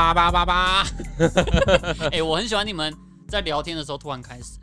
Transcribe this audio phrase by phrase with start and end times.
[0.00, 0.86] 八八八八八
[2.10, 2.90] 哎、我很喜欢你们
[3.28, 4.58] 在聊天的时候突然开始，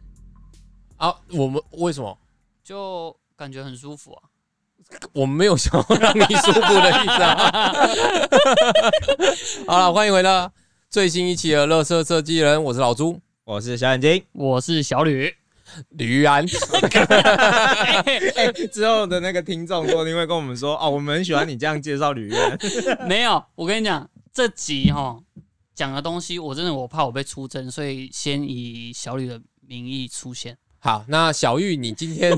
[0.96, 1.14] 啊！
[1.30, 2.18] 我们为什么？
[2.64, 4.24] 就感觉很舒服啊。
[5.14, 7.72] 我们没有想要让你舒服的意思啊！
[9.68, 10.52] 好了，欢迎回到
[10.90, 14.24] 最新一期的《乐色设计人》，我是老朱，我是小眼睛。
[14.32, 15.32] 我是小吕，
[15.90, 16.44] 吕安。
[18.36, 22.58] 哎、之后的那个听众说不定会跟我们说，哦，我们很喜欢你这样介绍旅人。
[23.08, 25.16] 没有，我跟你讲，这集哈
[25.78, 30.58] 讲的东西，我真的我怕我被出征，所以先以小吕的名义出现。
[30.80, 32.36] 好，那小玉，你今天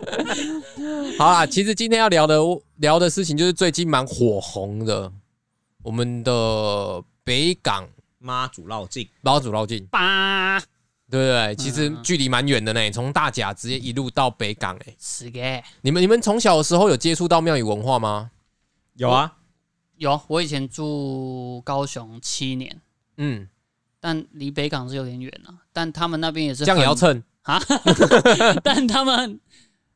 [1.18, 1.44] 好啊。
[1.44, 2.38] 其实今天要聊的
[2.76, 5.12] 聊的事情，就是最近蛮火红的，
[5.82, 7.86] 我们的北港
[8.18, 10.58] 妈祖绕境，妈祖绕境，八
[11.10, 11.54] 对不对？
[11.56, 14.74] 其实距离蛮远的呢，从大甲直接一路到北港。
[14.86, 18.30] 哎，是的你们你们从小的时候有接触到庙宇文化吗？
[18.94, 19.34] 有啊，
[20.02, 22.80] 有，我以前住高雄七年，
[23.18, 23.48] 嗯，
[24.00, 27.22] 但离北港是有点远了、但他们那边也是这样也要很蹭。
[28.64, 29.40] 但他们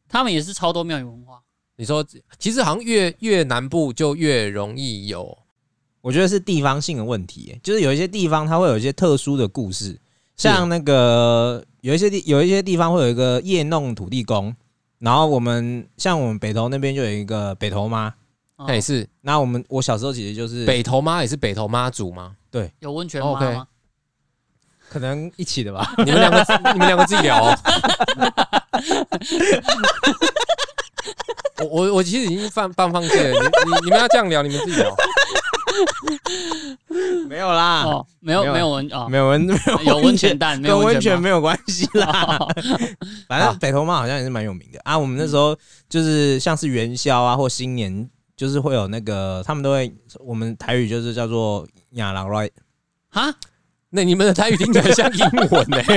[0.09, 1.43] 他们也是超多庙宇文化。
[1.75, 2.07] 你说，
[2.39, 5.37] 其实好像越越南部就越容易有，
[6.01, 9.99] 我觉得是地方性的问题，就是有一些地方它会有一些特殊的故事，
[10.37, 14.55] 像那个有一些地有一些地方会有一个夜弄土地公，
[15.01, 18.15] 然后我们像我们北投那边就有一个北投妈，
[18.57, 22.35] 哦哎、是那我们我小时候其实就是北投妈也是北投妈祖吗？
[22.81, 23.61] 有温泉哦吗？，OK
[24.89, 27.55] 可能一起的吧， 你们两个你们两个自己聊、哦。
[31.59, 33.41] 我我我其实已经放半放弃了，你你
[33.85, 34.97] 你们要这样聊，你们自己聊。
[37.29, 42.37] 没有啦，哦，没有没有没有温哦，没有温没有有温泉蛋，没有跟温泉吗没有关系啦。
[42.41, 42.49] 哦
[43.29, 44.97] 反正北投妈好像也是蛮有名的啊。
[44.99, 45.57] 我们那时候
[45.89, 52.51] 就是像是元宵啊或新年，就是会有那个他们都会，我们台语就是叫做亚郎来，
[53.09, 53.35] 哈，
[53.91, 55.79] 那你们的台语听起来像英文呢、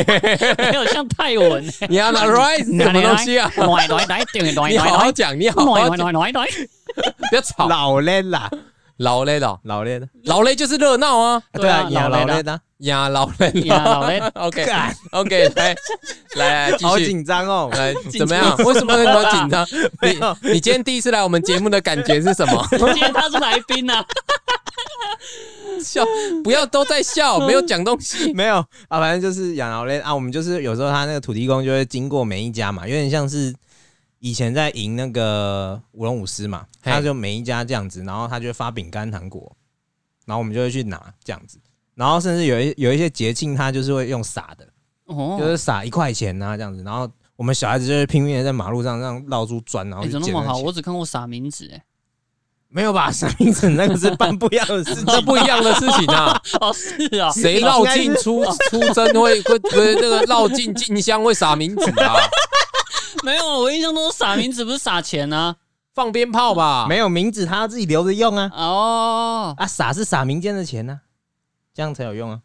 [0.57, 1.69] 没有像泰文。
[1.69, 1.87] 欸。
[1.87, 3.51] 亚郎 right 什么东西啊？
[3.57, 4.25] 来来来，
[4.69, 6.45] 你好好讲，你好好来讲，
[7.29, 7.67] 不要吵。
[7.67, 8.49] 老嘞啦，
[8.99, 15.75] 老嘞的，老嘞的，老嘞就是热闹啊，对啊亚老嘞的老嘞的，呀老嘞呀老嘞 OK，OK，来
[16.35, 17.05] 来好续。
[17.05, 17.69] 紧张哦。
[17.71, 18.57] 来，怎么样？
[18.57, 19.65] 为什么那么紧张？
[20.43, 22.67] 你你今天第一次来我们节目的感觉是什么？
[22.71, 24.03] 今天他是来宾呐，
[25.81, 26.03] 笑，
[26.43, 28.33] 不要都在笑，没有讲东西。
[28.33, 28.57] 没有
[28.89, 30.13] 啊，反正就是养老嘞啊。
[30.13, 33.55] 我们就是有时候他那个土地公就会经过每一家嘛，有点像是
[34.19, 39.55] 以前在赢那个舞龙舞狮嘛，他就每一家这样子，然后他就会发饼干糖果，
[40.25, 41.57] 然后我们就会去拿这样子，
[41.95, 44.67] 然后甚至有一有一些节庆，他就是会用撒的，
[45.05, 50.57] 哦就是撒一块钱啊这样子，然后我们小孩子就是拼命的在马路上让绕珠转，然后怎么那么好？
[50.57, 51.81] 我只看过撒名字，哎，
[52.67, 53.09] 没有吧？
[53.13, 56.41] 撒名子那个是办不一样的事情， 这不一样的事情啊！
[56.59, 62.15] 哦是啊，谁绕进出出征会会不是那个绕进进香会撒名字啊？
[63.23, 65.55] 没有，我印象中撒名字不是撒钱啊，
[65.93, 66.85] 放鞭炮吧？
[66.87, 68.49] 没有名字，他要自己留着用啊。
[68.53, 71.01] 哦，啊，撒是撒民间的钱呢、
[71.73, 72.39] 这样才有用啊，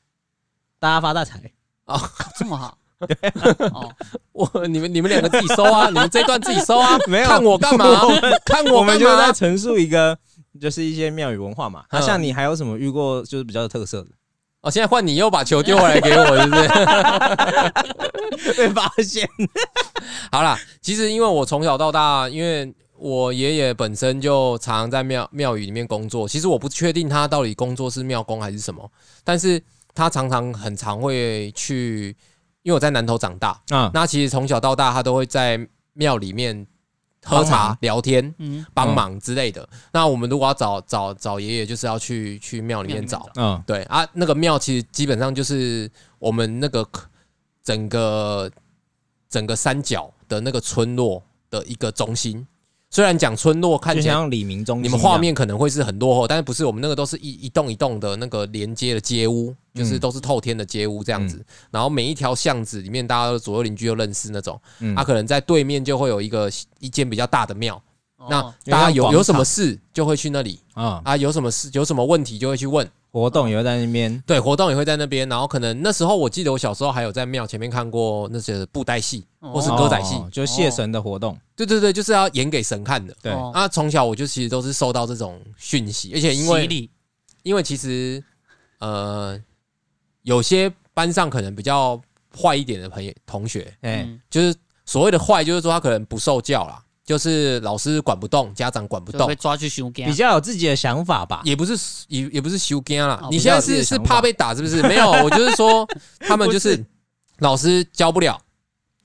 [0.78, 1.40] 大家发大财
[1.86, 2.00] 哦。
[2.36, 2.76] 这么好，
[3.72, 3.92] 哦，
[4.32, 7.86] 我你们你们两个自己收啊， 你们这段自己收啊，没有看我干嘛？
[8.44, 9.32] 看我们就在？
[9.32, 10.16] 陈述一个，
[10.60, 11.84] 就是一些庙宇文化嘛。
[11.90, 14.08] 那、嗯像你还有什么遇过就是比较有特色的？
[14.64, 18.52] 哦，现在换你又把球丢回来给我，是不是？
[18.56, 19.28] 被发现？
[20.32, 28.90] 好啦，其实因为我从小到大，因为我爷爷本身就常常在庙庙宇里面工作，其实我不确定他到底工作是庙工还是什么，
[29.22, 29.62] 但是
[29.94, 32.16] 他常常很常会去，
[32.62, 35.60] 因为我在南头长大，啊，那其实从小到大他都会在
[35.92, 36.66] 庙里面
[37.24, 39.68] 喝茶、聊天、嗯，帮忙之类的。
[39.92, 43.28] 那我们如果要找找找爷爷，就是要去去庙里面找。
[43.36, 46.86] 嗯，对啊，那个庙其实基本上就是我们那个
[47.62, 48.50] 整个
[49.28, 52.46] 整个山脚的那个村落的一个中心。
[52.94, 61.44] 虽然讲村落看起来像李明中你们画面可能会是很落后，但是不是我们那个都是一一栋一栋的那个连接的街屋，就是嗯都是透天的街屋这样子。
[61.72, 64.60] 然后每一条巷子里面，大家都左右邻居都认识那种。
[64.78, 66.48] 嗯啊，可能在对面就会有一个
[66.78, 67.82] 一间比较大的庙，
[68.28, 72.88] 那哦大家有有什么事就会去那里啊，啊，有什么事有什么问题就会去问。
[73.12, 74.20] 活动也会在那边。
[74.26, 81.38] 对，活动也会在那边，然后可能那时候我记得我小时候还有在庙前面看过那些布袋戏或是歌仔戏，哦就谢神的活动。
[81.54, 83.16] 对对对，就是要演给神看的。
[83.22, 83.52] 对，哦。
[83.54, 86.90] 啊，从小我就其实都是受到这种讯息，而且因为
[87.44, 88.20] 因为其实
[88.80, 89.40] 呃
[90.22, 92.00] 有些班上可能比较
[92.36, 94.52] 坏一点的朋友同学，哎，嗯就是
[94.84, 100.14] 所谓的坏，就是说他可能不受教啦，就是老师管不动，家长管不动被，抓去修监比。
[100.14, 101.42] 较有自己的想法吧。
[101.44, 101.76] 也不是
[102.08, 103.28] 也也不是修干啦哦。
[103.30, 104.82] 你现在是是怕被打是不是？
[104.82, 105.86] 没有， 我就是说
[106.20, 106.82] 他们就是
[107.38, 108.40] 老师教不了，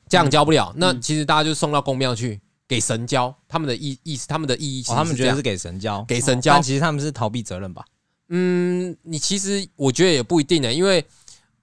[0.07, 3.35] 家长教不了，那嗯其实大家就送到公庙去给神教。
[3.47, 6.63] 他们的意意思，他们的意义他们觉得是给神教，给神教但。
[6.63, 7.83] 其实他们是逃避责任吧？
[8.29, 11.03] 嗯，你其实我觉得也不一定呢，因为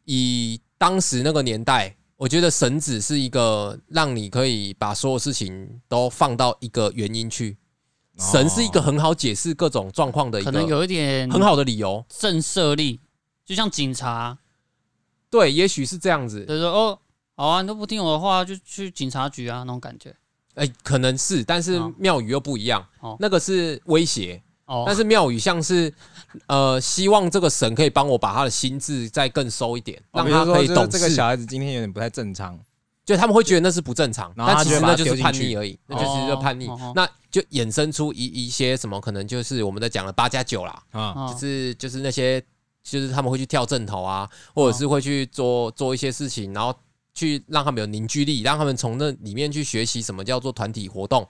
[0.05, 7.59] 以当时那个年代，我觉得神子是一个让你可以把所有事情都放到一个原因去。
[8.19, 12.03] 神是一个很好解释各种状况的一可能个有一点很好的理由。
[12.09, 12.99] 震慑力，
[13.45, 14.39] 就像警察，
[15.29, 16.47] 对，也许是这样子。
[16.47, 16.99] 就是说哦，
[17.35, 20.17] 好啊，你都不听我的话，就去警察局啊，那种感觉。
[20.55, 25.93] 哎、可能是，但是哦庙宇又不一样，哦那个是威胁，哦，但是庙宇像是
[26.49, 31.15] 呃，希望这个神可以帮我把他的心智再更收一点，让他可以懂就是这个事。
[31.15, 32.59] 小孩子今天有点不太正常，
[33.05, 36.67] 就他们会觉得那是不正常，然后他但其实那就是丢进叛逆而已，那就是一个叛逆。
[36.67, 36.85] 哦哦。
[36.87, 42.43] 哦，那就衍生出一一些什么，可能就是我们在讲的八加九啦，啊，哦就是就是那些
[42.83, 46.75] 就是他们会去跳正头啊，或者是会去做做一些事情，然后
[47.15, 51.29] 去让他们有凝聚力，让他们从那里面去学习什么叫做团体活动。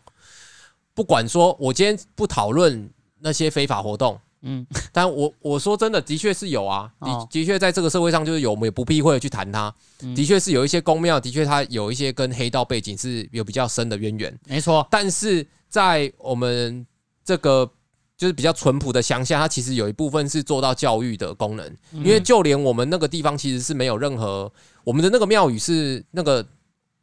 [0.94, 2.88] 不管说我今天不讨论
[3.20, 7.26] 那些非法活动，嗯，但我我说真的，的确是有啊，的哦。
[7.30, 9.74] 的确在这个社会上就是有，我们也不避讳的去谈它。
[10.02, 10.14] 嗯。
[10.14, 16.86] 的确是有一些公庙，的确它有一些跟黑道背景是有比较深的渊源，没错，但是在我们
[17.24, 17.68] 这个
[18.16, 22.04] 就是比较淳朴的乡下，它其实有一部分是做到教育的功能，嗯。
[22.04, 24.52] 因为就连我们那个地方其实是没有任何
[24.84, 26.46] 我们的那个庙宇是那个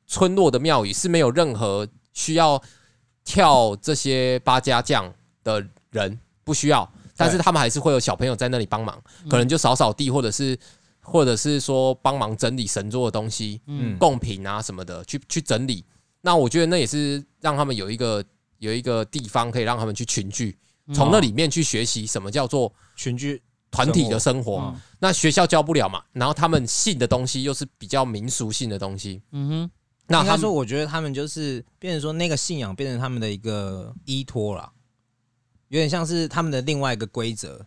[0.06, 2.62] 村落的庙宇是没有任何需要
[3.26, 5.12] 跳这些八家将
[5.44, 10.58] 的人，不需要，但是他们还是会有小朋友在那里帮忙，可能就扫扫地，或者是
[11.00, 13.96] 或者是说帮忙整理神桌的东西，嗯。
[13.96, 15.86] 嗯贡品啊什么的，去去整理。
[16.22, 18.24] 那我觉得那也是让他们有一个
[18.58, 20.58] 有一个地方可以让他们去群聚，
[20.88, 20.94] 嗯。
[20.94, 24.74] 从那里面去学习什么叫做群居团体的生活。
[24.74, 24.82] 嗯。
[25.00, 29.70] 那学校教不了嘛，然后他们信的东西又是比较民俗性的东西，嗯哼，应
[30.08, 34.72] 该说，那他说我觉得他们就是变成说那个信仰变成他们的一个依托啦，
[35.74, 37.66] 有点像是他们的另外一个规则。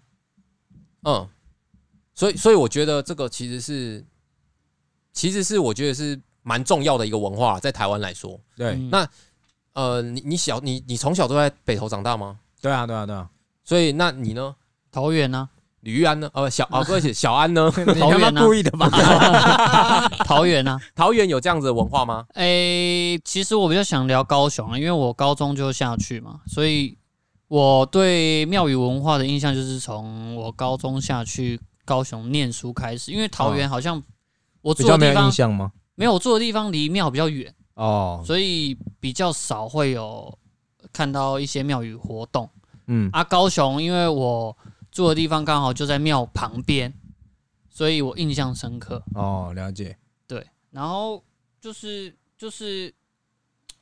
[1.02, 1.28] 嗯，
[2.14, 4.06] 所以所以我觉得这个其实是
[5.12, 8.40] 其实是我觉得是蛮重要的一个文化，在台湾来说。
[8.56, 9.08] 对，嗯那
[9.72, 12.38] 呃，你你小你你从小都在北投长大吗？
[12.62, 13.28] 对啊，对啊，对啊。
[13.64, 14.54] 所以那你呢？
[14.92, 15.48] 桃园呢？
[15.80, 16.30] 吕玉安呢？
[16.32, 17.68] 呃，小啊，不是小安呢？
[17.98, 18.88] 桃园啊故意的吧？
[20.24, 20.78] 桃园呢？
[20.94, 22.24] 桃园有这样子的文化吗？
[22.34, 26.96] 诶，其实我比较想聊高雄啊，因为我高中就下去嘛，所以
[27.48, 34.02] 我对庙宇文化的印象就是从我高中下去高雄念书开始，因为桃园好像
[34.62, 35.72] 我比较没有住的地方印象吗？
[35.94, 40.36] 没有我住的地方离庙比较远，哦，所以比较少会有
[40.92, 42.50] 看到一些庙宇活动
[42.86, 43.22] 嗯，啊。
[43.22, 44.56] 高雄因为我
[44.90, 46.92] 住的地方刚好就在庙旁边，
[47.70, 49.02] 所以我印象深刻。
[49.14, 49.96] 哦，了解。
[50.26, 51.22] 对，然后
[51.60, 52.92] 就是就是，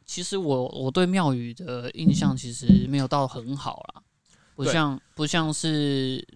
[0.07, 4.03] 其实我我对庙宇的印象其实没有到很好啦，
[4.55, 6.27] 不像不像是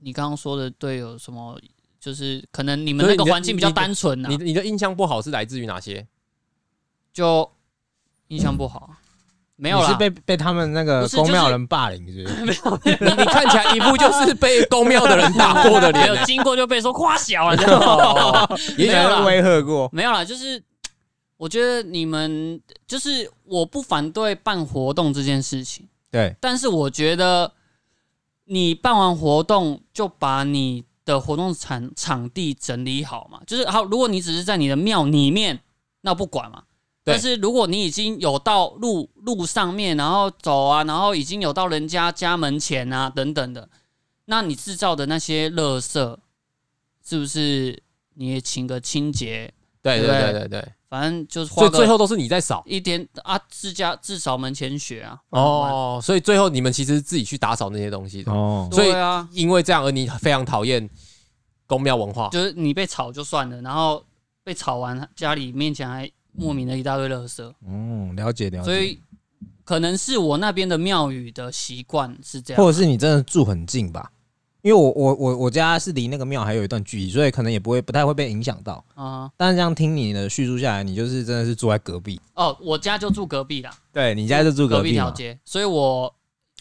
[0.00, 1.58] 你刚刚说的对有什么，
[1.98, 6.06] 就是可能你们那个环境比较单纯啊你，你的印象不好是来自于哪些？
[7.12, 7.50] 就
[8.28, 9.00] 印象不好啊，
[9.56, 12.60] 没有啦，是被被他们那个不是公庙人霸凌，是不是？
[12.84, 17.56] 你你看起来一副就是被公庙的人打过的没脸、有经过就被说夸小了，
[18.76, 19.88] 也没有啦威吓过。
[19.92, 20.62] 没有啦，就是
[21.38, 25.88] 我觉得你们就是我不反对办活动这件事情。
[26.10, 27.50] 对，但是我觉得
[28.44, 33.84] 你办完活动就把你的活动场场地整理好嘛，就是好。
[33.84, 35.58] 如果你只是在你的庙里面，
[36.02, 36.64] 那不管嘛。
[37.04, 43.66] 但是如果你已经有到路路上面，然后走啊，然后已经有到人家家门前啊等等的，
[44.26, 46.18] 那你制造的那些垃圾，
[47.02, 49.50] 是不是你也请个清洁？
[49.80, 55.20] 对对对对对对，反正就是花所以最后都是你在扫一天啊，自家自扫门前雪啊。
[55.30, 60.88] 哦，所以最后你们其实自己去打扫那些东西的，哦，所以对啊，因为这样而你非常讨厌
[61.66, 62.28] 公庙文化。
[62.30, 64.02] 就是你被吵就算了，然后
[64.42, 68.64] 被吵完，家里面前还莫名的一大堆垃圾，嗯，了解了解。
[68.64, 68.98] 所以
[69.64, 72.62] 可能是我那边的庙宇的习惯是这样。
[72.62, 74.10] 或者是你真的住很近吧？
[74.62, 78.84] 因为我我我我家是离那个庙还有一段距离，所以可能也不会不太会被影响到。
[78.94, 85.04] 啊、但是这样听你的叙述下来，你就是真的是住在隔壁，哦，我家就住隔壁啦，对你家就住隔隔壁嘛。
[85.04, 86.12] 条街，所以我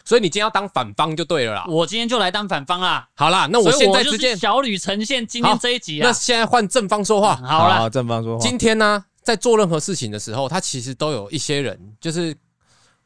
[0.05, 1.65] 所以你今天要当反方就对了啦。
[1.67, 3.09] 我今天就来当反方啦。
[3.15, 6.07] 好啦，那我现在直接，小吕呈现今天好这一集啊。
[6.07, 7.35] 那现在换正方说话。
[7.37, 8.45] 好了，正方说话。
[8.45, 12.33] 今天呢，在做任何事情的时候，他其实都有一些人，就是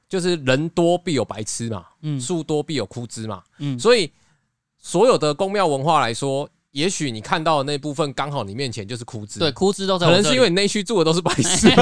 [0.09, 4.11] 就是人多必有白痴嘛，嗯树多必有枯枝嘛，嗯，所以
[4.81, 10.23] 所有的宫庙文化来说，也许你看到的那部分刚好你面前就是枯枝，对，，枯枝都在我这里。
[10.23, 11.69] 可能是因为你内区住的都是白痴，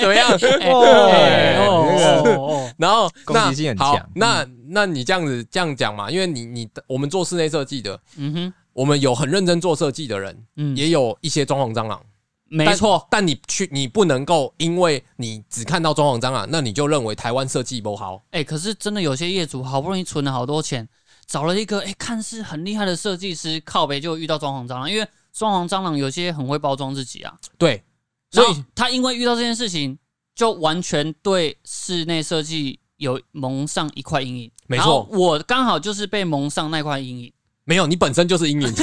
[0.00, 0.30] 怎么样？
[2.76, 6.10] 然后攻那好击性很强，那那你这样子这样讲嘛？
[6.10, 12.00] 因为你你我们做室内设计的，嗯哼，我们有很认真做设计的人，嗯，也有一些装潢蟑螂。
[12.56, 18.22] 没错，但你去，你不能够因为你只看到装潢蟑螂，那你就认为台湾设计不好。
[18.30, 20.88] 哎、可是真的有些业主好不容易存了好多钱，
[21.26, 27.82] 找了一个哎、看似很厉害的设计师，靠北就遇到装潢蟑螂，因为装潢蟑螂有些很会包装自己啊，对，
[28.30, 29.98] 所以他因为遇到这件事情，
[30.36, 34.50] 就完全对室内设计有蒙上一块阴影。
[34.68, 37.32] 没错我刚好就是被蒙上那块阴影。
[37.66, 38.68] 没有，你本身就是阴影。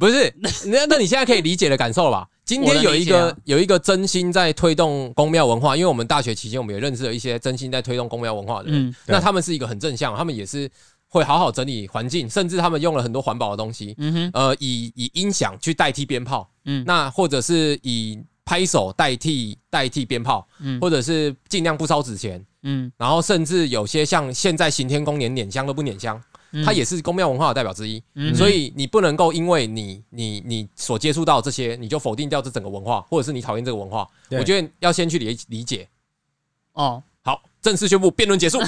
[0.00, 0.34] 不是，
[0.66, 2.26] 那那你现在可以理解的感受了吧？
[2.50, 10.68] 今天有一个、有一个真心在推动公庙文化，因为我们大学期间我们也认识了一些真心在推动公庙文化的人，嗯那他们是一个很正向，他们也是
[11.06, 16.82] 会好好整理环境，甚至他们用了很多环保的东西，嗯哼，呃，以以音响去代替鞭炮，嗯。
[16.86, 20.80] 那或者是以拍手代替代替鞭炮，嗯。
[20.80, 26.22] 或者是尽量不烧纸钱，嗯，然后甚至有些像现在行天宫连捻香都不捻香，嗯
[26.64, 28.02] 它也是宫庙文化的代表之一。
[28.14, 34.06] 嗯所以你不能够因为你你你所接触到这些，你就否定掉这整个文化，或者是你讨厌这个文化。
[34.30, 35.88] 我觉得要先去理理解。
[36.72, 38.58] 哦，好，正式宣布辩论结束，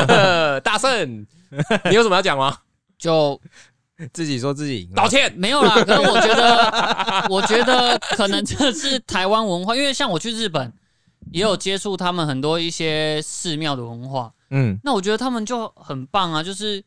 [0.64, 1.26] 大胜。
[1.84, 2.56] 你有什么要讲吗？
[2.98, 3.38] 就
[4.12, 5.32] 自己说自己道歉。
[5.36, 5.74] 没有啦。
[5.84, 10.72] 可是我觉得， 我觉得可能这是台湾文化，因为像我去日本
[11.30, 16.82] 也有接触他们很多一些寺庙的文化，嗯，那我觉得他们就很棒啊，就是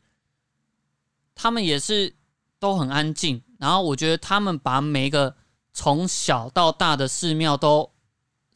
[1.36, 2.12] 他们也是
[2.58, 5.36] 都很安静，然后我觉得他们把每一个
[5.72, 7.88] 从小到大的寺庙都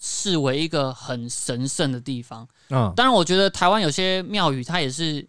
[0.01, 2.49] 视为一个很神圣的地方。
[2.71, 5.23] 嗯，当然，我觉得台湾有些庙宇它也是，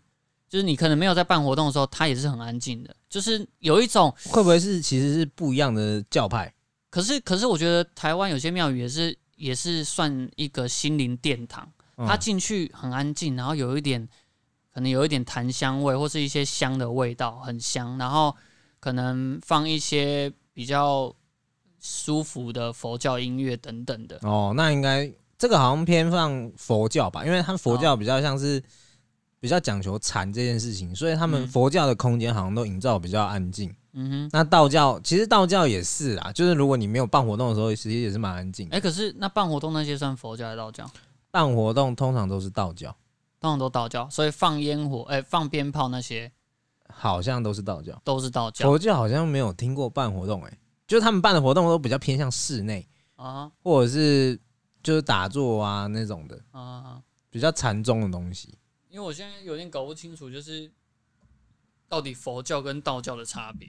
[0.50, 4.12] 就是你可能没有在办活动的时候，它也是很安静的，就是有一种。
[4.30, 6.52] 会不会是其实是不一样的教派？
[6.90, 11.70] 可是，可是我觉得台湾有些庙宇也是也是算一个心灵殿堂。
[11.98, 14.08] 嗯它进去很安静，然后有一点
[14.74, 17.98] 可能有一点檀香味，或是一些香的味道，很香。
[17.98, 18.36] 然后
[18.80, 21.14] 可能放一些比较
[21.80, 24.20] 舒服的佛教音乐等等的。
[24.22, 28.64] 哦，那应该这个好像偏放佛教吧，因为他们佛教比较像是
[29.40, 33.74] 比较讲求禅这件事情，所以他们嗯佛教的空间好像都营造比较安静。
[33.94, 38.78] 嗯哼，那道教其实道教也是啦，就是如果你没有办活动的时候，其实也是蛮安静的。
[38.78, 40.90] 哎、可是那办活动那些算佛教还是道教？
[41.30, 42.96] 办活动通常都是道教，
[43.42, 46.32] 通常都道教，所以放烟火、哎、放鞭炮那些
[46.88, 48.00] 好像都是道教。
[48.06, 50.58] 都是道教佛教好像没有听过办活动、欸，
[50.88, 54.40] 就是他们办的活动都比较偏向室内，啊或者是
[54.84, 57.02] 就是打坐啊那种的，啊啊！
[57.32, 58.56] 比较禅宗的东西。
[58.90, 60.72] 因为我现在有点搞不清楚，就是
[61.90, 63.68] 到底佛教跟道教的差别。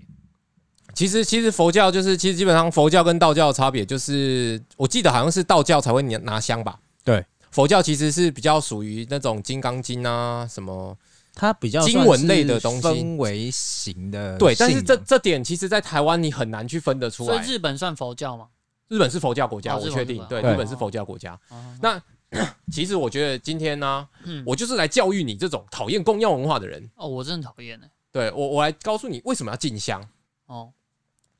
[0.94, 6.80] 其实，其实佛教就是，其实基本上佛教跟道教的差别就是，我记得好像是道教才会拿拿香吧？
[7.02, 10.96] 对，佛教其实是比较属于那种《金刚经》啊什么，
[11.34, 14.54] 它比较经文类的东西算是氛围型的，对。
[14.56, 17.46] 但是这这点，其实在台湾你很难去分得出来所以。
[17.54, 18.48] 日本算佛教吗？
[18.88, 21.38] 日本是佛教国家，哦我确定对，日本是佛教国家。
[21.48, 22.02] 啊那
[22.72, 26.90] 其实我觉得今天呢，嗯我就是来教育你这种讨厌公庙文化的人。
[26.96, 27.86] 哦，我真的讨厌呢。
[28.10, 30.02] 对我，我来告诉你为什么要进香。
[30.46, 30.72] 哦，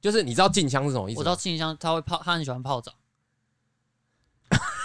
[0.00, 1.18] 就是你知道进香是什么意思？
[1.18, 2.92] 我知道进香他会泡，他很喜欢泡澡，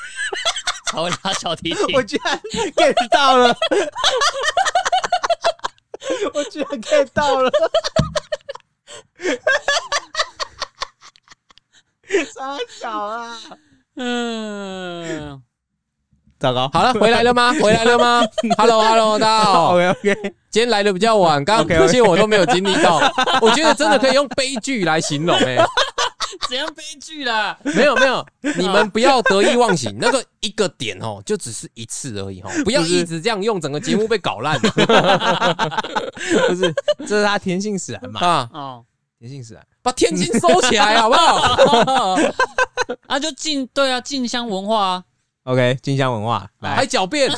[0.98, 1.96] 他会拉小提琴。
[1.96, 2.42] 我居然
[2.76, 3.56] get 到了，
[6.34, 7.52] 我居然 get 到了，
[12.34, 13.38] 傻小啊！
[13.96, 15.40] 嗯，
[16.40, 17.54] 糟糕，好了，回来了吗？
[17.62, 18.24] 回来了吗
[18.58, 19.76] ？Hello Hello，大家好。
[19.76, 20.16] ，OK OK，
[20.50, 23.00] 今天来的比较晚，刚刚这些我都没有经历到。
[23.40, 25.64] 我觉得真的可以用悲剧来形容哎、
[26.50, 27.58] 怎样悲剧啦？
[27.64, 28.26] 没有没有，
[28.58, 34.68] 你们不要得意忘形，那个一个点哦，就只是一次而已哦，不要一直这样用，整个节目被搞烂 不
[36.56, 38.50] 是，这是他天性使然嘛，啊！
[38.54, 38.86] 哦，
[39.20, 39.66] 天性使然。
[39.82, 42.18] 把天津收起来好不好？
[43.08, 45.04] 啊，就静对啊，静香文化啊。
[45.44, 47.32] OK，金香文化来还，狡辩？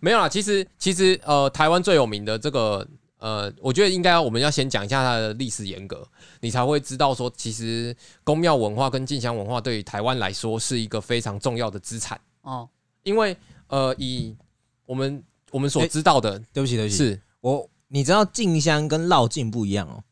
[0.00, 2.86] 没有啦，其实其实呃，台湾最有名的这个
[3.20, 6.04] 呃，我觉得应该我们要先讲一下它的历史沿革，
[6.40, 12.68] 你才会知道说，其实宫庙文化跟进香文化对于台湾来说是一个非常重要的资产，哦，
[13.02, 13.36] 因为
[13.68, 14.34] 呃，以
[14.86, 20.02] 我们我们所知道的对不起对不起，是，我你知道静香跟绕境不一样哦。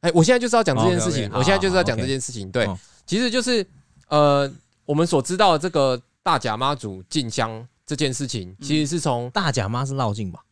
[0.00, 2.66] 哎，我现在就是要讲这件事情，好我现在就是要讲好这件事情，对。
[2.66, 3.66] 哦，其实就是
[4.08, 4.50] 呃，
[4.84, 10.44] 我们所知道的这个大甲妈祖进香这件事情，其实是从大甲妈是绕境吧？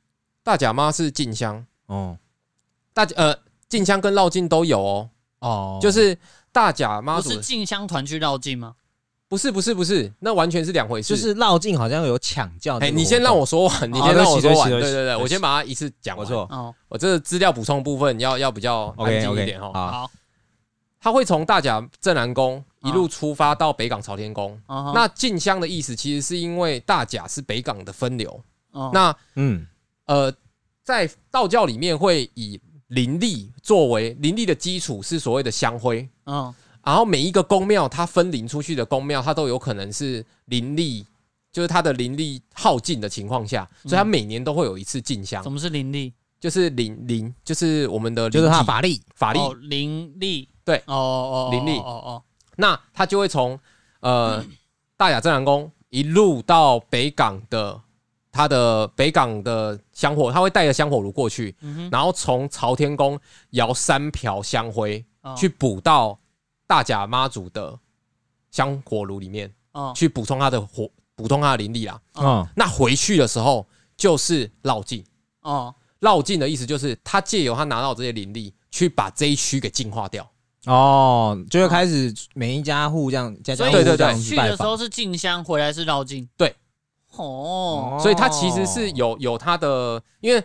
[0.42, 2.16] 大甲妈是进香，哦
[2.94, 3.36] 大呃
[3.68, 6.16] 进香跟绕境都有哦，哦，就是
[6.50, 8.74] 大甲妈祖不是进香团去绕境吗？
[9.28, 11.14] 不是不是不是，那完全是两回事。
[11.14, 12.90] 就是绕境好像有抢教这哎。
[12.90, 14.70] 你先让我说完，你哦先让我说完。
[14.70, 16.26] 对对对我先把它一次讲完。
[16.26, 19.70] 哦，我这个资料补充部分要要比较安静一点哦。
[19.74, 20.10] 好，好，
[20.98, 24.58] 他会从大甲镇南宫一路出发到北港朝天宫。
[24.66, 28.42] 那那进香的意思，其实是因为大甲是北港的分流。
[28.72, 29.66] 那那嗯
[30.06, 30.32] 呃，
[30.88, 36.08] 在道教里面会以灵力作为灵力的基础，是所谓的香灰。
[36.24, 41.04] 嗯然后每一个宫庙，它分灵出去的宫庙，它都有可能是灵力，
[41.52, 46.14] 就是它的灵力耗尽的情况下，所以它每年都会有一次进香什，么是灵力？
[46.40, 49.02] 就是灵灵，就是我们的就是灵体他的法力。
[49.14, 49.38] 法力。
[49.40, 52.22] 哦，灵力，对哦哦，哦灵力哦哦
[52.56, 53.60] 那它就会从
[54.00, 54.42] 呃
[54.96, 57.78] 大雅镇南宫一路到北港的
[58.38, 63.18] 它的北港的香火，他会带着香火炉过去，嗯，然后从朝天宫
[63.50, 65.34] 摇三瓢香灰哦。
[65.36, 66.16] 去补到
[66.64, 67.76] 大甲妈祖的
[68.52, 69.92] 香火炉里面，哦。
[69.92, 72.00] 去补充他的火，补充他的灵力啦。
[72.14, 73.66] 嗯那回去的时候
[73.96, 75.04] 就是绕境，
[75.40, 75.74] 哦。
[75.98, 80.24] 绕境的意思就是他借由他拿到这些灵力，去把这一区给净化掉。
[80.66, 86.28] 哦，就会开始每一家户这样家家户户对对对去的时候是进香，回来是绕境。
[86.36, 86.54] 对，
[87.18, 90.42] 哦，所以它其实是有有它的，因为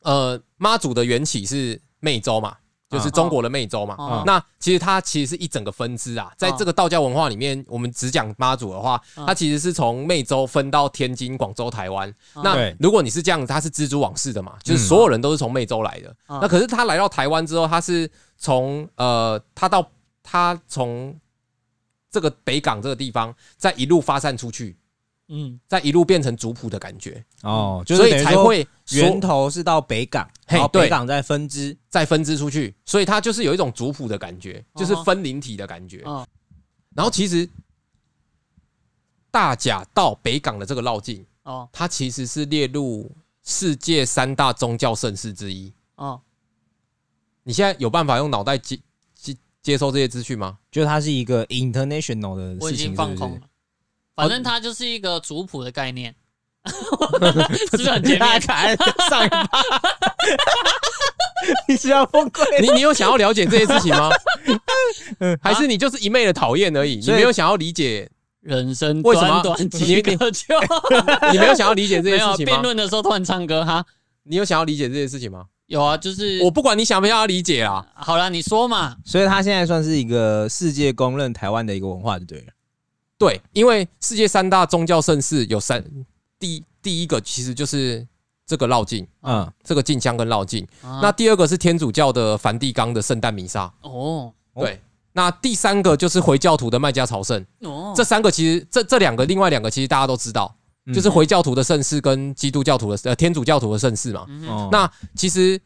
[0.00, 2.56] 呃妈祖的缘起是湄洲嘛，
[2.90, 3.94] 就是中国的湄洲嘛。
[3.98, 4.22] 哦。
[4.26, 9.26] 那其实它其实是一整个分支啊，在这个道教文化里面，我们只讲妈祖的话，嗯。
[9.26, 12.08] 它其实是从湄洲分到天津、广州、台湾。
[12.34, 12.42] 嗯。
[12.42, 16.14] 那如果你是这样子，它是蜘蛛网式的嘛，就是所有人都是从湄洲来的。
[16.28, 16.38] 嗯。
[16.40, 19.86] 那可是他来到台湾之后，他是从呃，他到
[20.22, 21.14] 他从
[22.10, 24.76] 这个北港这个地方，再一路发散出去，
[25.34, 31.76] 嗯再一路变成族谱的感觉，哦，就是所以才会源说头是到北港，然后北港再分支。
[31.88, 36.02] 再分支出去，所以它就是有一种族谱的感觉，就是分灵体的感觉。
[36.06, 36.26] 嗯
[36.94, 37.48] 然后其实
[39.30, 43.10] 大甲到北港的这个绕境，哦它其实是列入
[43.42, 45.72] 世界三大宗教盛事之一。
[45.96, 46.20] 哦，
[47.42, 48.78] 你现在有办法用脑袋接
[49.14, 50.58] 接接收这些资讯吗？
[50.70, 52.96] 就它是一个 international 的事情，是不是？
[52.96, 53.40] 放空了。
[54.14, 56.14] 反正它就是一个族谱的概念，
[57.70, 58.40] 是不是很前面？
[58.40, 58.76] 看
[59.08, 59.48] 上一趴，
[61.66, 62.60] 你是要崩溃？
[62.60, 64.10] 你你有想要了解这些事情吗？
[65.42, 66.96] 还是你就是一昧的讨厌而已？
[66.96, 68.08] 你没有想要理解，
[68.40, 70.54] 人生为什么短短你几个秋，
[71.32, 72.60] 你没有想要理解这些事情吗？
[72.62, 73.84] 论的时候突然唱歌哈。
[74.24, 75.46] 你有想要理解这些事情吗？
[75.66, 78.94] 有啊，就是我不管你想不想要理解啊，好了，你说嘛。
[79.04, 82.46] 所以它现在算是一个世界公认台湾的一个文化，就对了。
[83.22, 85.84] 对，因为世界三大宗教盛事有三，
[86.40, 88.04] 第第一个其实就是
[88.44, 90.66] 这个绕境，嗯，这个进香跟绕境。
[90.82, 94.80] 啊那第二个是天主教的梵蒂冈的圣诞弥撒，哦哦对。
[95.12, 100.52] 那第三个就是回教徒的麦加朝圣，哦，这三个其实这这两个，另外两个其实大家都知道，
[100.86, 104.26] 嗯就是回教徒的盛世跟基督教徒的呃天主教徒的盛世嘛。
[104.28, 105.60] 嗯哦那其实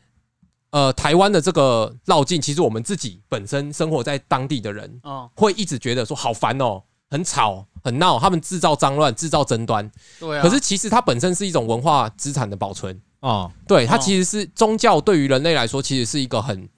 [0.71, 9.91] 呃台湾的这个绕境，其实我们自己本身生活在当地的人，哦，会一直觉得说好烦哦，很吵很闹，他们制造脏乱，制造争端。
[10.19, 10.43] 对啊。
[10.43, 16.69] 可是其实它本身是一种文化资产的保存，哦，对它哦其实是宗教对于人类来说，其实是一个很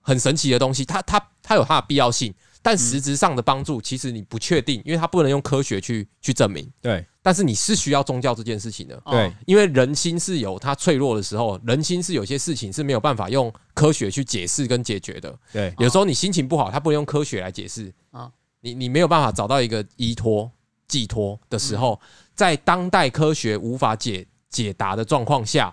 [0.00, 0.84] 很神奇的东西。
[0.84, 6.68] 它它它有它的必要性，但实质上的帮助其实你不确定，因为它不能用科学去去证明。
[6.80, 15.36] 对但是你是需要宗教这件事情的，哦对，因为人心是有它脆弱的时候，人心是有些事情是没有办法用科学去解释跟解决的。
[15.52, 18.30] 对，有时候你心情不好，它不能用科学来解释啊
[18.66, 20.50] 你你没有办法找到一个依托
[20.88, 22.00] 寄托的时候，
[22.34, 25.72] 在当代科学无法解解答的状况下，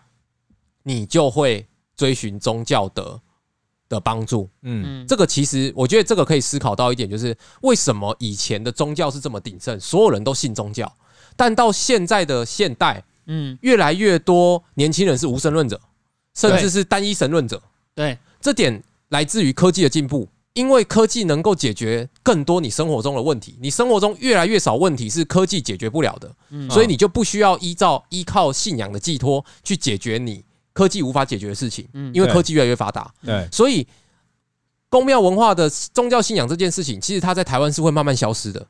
[0.83, 3.19] 你就会追寻宗教的
[3.89, 4.47] 的帮助。
[4.61, 5.01] 嗯。
[5.03, 10.95] 嗯，这个其实我觉得这个可以思考到一点，就是为什么以前的宗教是这么鼎盛，所有人都信宗教，
[11.35, 15.81] 但到现在的现代，嗯，越来越多年轻人是无神论者，
[16.35, 17.59] 甚至是单一神论者。
[17.95, 26.69] 对，这点来自于科技的进步，因为科技能够解决更多你生活中的问题，你生活中越来越少问题是科技解决不了的，嗯。
[26.69, 32.13] 所以你就不需要依照依靠信仰的寄托去解决你科技无法解决的事情，嗯。
[32.13, 33.87] 因为科技越来越发达，对，所以
[34.89, 38.67] 公庙文化的宗教信仰这件事情，其实它在台湾是会慢慢消失的，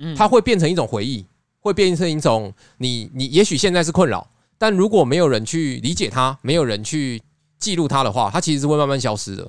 [0.00, 0.16] 嗯。
[0.16, 1.24] 它会变成一种回忆，
[1.60, 7.22] 会变成一种你你也许现在是困扰，但如果没有人去理解它，没有人去
[7.60, 9.48] 记录它的话，它其实是会慢慢消失的。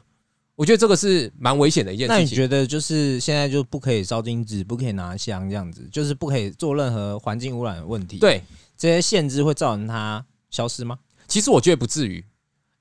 [0.56, 2.24] 我觉得这个是蛮危险的一件事情。
[2.24, 8.44] 那你觉得就是现在就不可以烧金纸，不可以拿香这样子，就是不可以做任何环境污染的问题？，对，
[8.78, 11.00] 这些限制会造成它消失吗？
[11.28, 12.24] 其实我觉得不至于，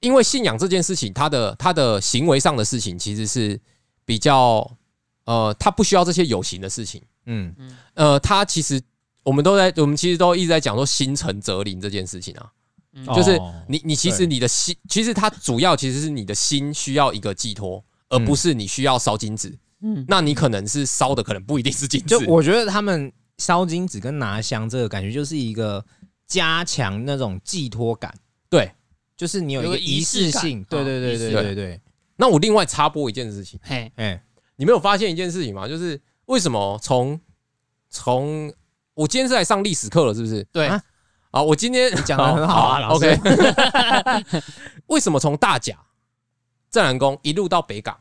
[0.00, 3.59] 因为信仰这件事情，它的它的行为上的事情其实是
[4.04, 4.68] 比较
[5.24, 7.00] 呃，它不需要这些有形的事情。
[7.26, 7.54] 嗯，
[7.94, 8.80] 呃，它其实
[9.22, 12.50] 我们都在，我们其实都一直在讲说心诚则灵这件事情啊。
[12.92, 19.57] 嗯就是哦你你其实你的心，其实它主要其实是你的心需要一个寄托，而不是你需要烧金子。
[19.83, 22.20] 嗯，那你可能是烧的，可能不一定是金子就。
[22.26, 25.83] 我觉得他们烧金子跟拿香这个感觉就是一个
[26.26, 28.12] 加强那种寄托感，
[28.50, 28.70] 对，
[29.16, 30.62] 就是你有一个个仪仪式性。
[30.64, 31.81] 对哦对对对对对，
[32.16, 34.22] 那我另外插播一件事情，嘿，哎，
[34.57, 35.66] 你没有发现一件事情吗？
[35.66, 37.18] 就是为什么从
[37.88, 38.53] 从
[38.92, 40.44] 我今天是来上历史课了，是不是？
[40.53, 40.83] 对，啊
[41.30, 44.42] 啊，我今天讲的很好啊老师 OK，
[44.86, 45.76] 为什么从大甲
[46.70, 47.98] 镇南宫一路到北港，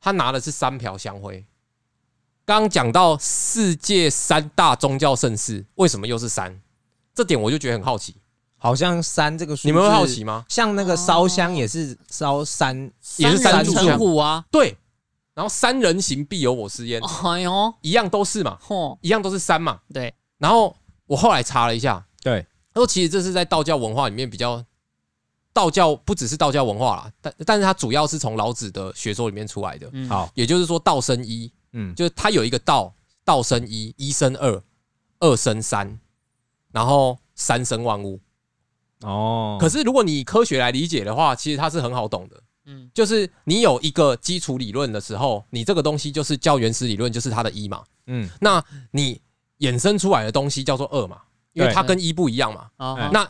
[0.00, 1.44] 他拿的是三瓢香灰？
[2.44, 6.60] 刚刚讲到世界三大宗教盛事，为什么又是三？
[7.14, 8.16] 这点我就觉得很好奇，
[8.58, 10.24] 好像三这个数，你们会好奇？
[10.24, 10.44] 吗？
[10.48, 14.76] 像那个烧香也是烧三，也是三人成三炷香啊，对，
[15.32, 19.80] 然后三人行必有我师焉，哎呦，一样都是嘛，嚯，一样都是三嘛。
[19.92, 24.62] 对，然后我后来查了一下，对，他说其实这是在道教文化里面比较，
[25.52, 32.92] 道教不只是道教文化啦，但但是它主要是从老子的学说里面出来的，嗯，好，也就是说道生一，嗯，就是它有一个道，
[33.24, 34.62] 道生一，一生二，
[35.20, 35.98] 二生三，
[36.72, 38.20] 然后三生万物。
[39.02, 42.42] 哦，可是如果你以科学来理解的话，其实它是很好懂的。
[42.66, 47.84] 嗯，就是你有一个基础理论的时候，你这个东西就是叫原始理论，就是它的一嘛。
[48.06, 49.20] 嗯，那你
[49.58, 51.20] 衍生出来的东西叫做二嘛，
[51.54, 52.68] 因为它跟一不一样嘛。
[53.10, 53.26] 那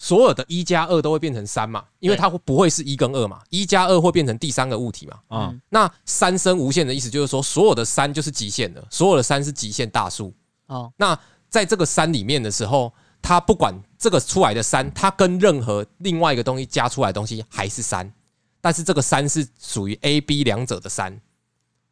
[0.00, 3.40] 所有的一加二都会变成三嘛，因为它会不会是一跟二嘛？
[3.50, 5.52] 一加二会变成第三个物体嘛？
[5.70, 10.32] 那三生无限的意思就是说，所有的三就是极限的，所有的三是极限大数。
[10.66, 18.12] 哦，那在这个三里面的时候，它不管这个出来的三，它跟任何另外一个东西加出来的东西还是三，
[18.60, 21.20] 但是这个三是属于 A、B 两者的三，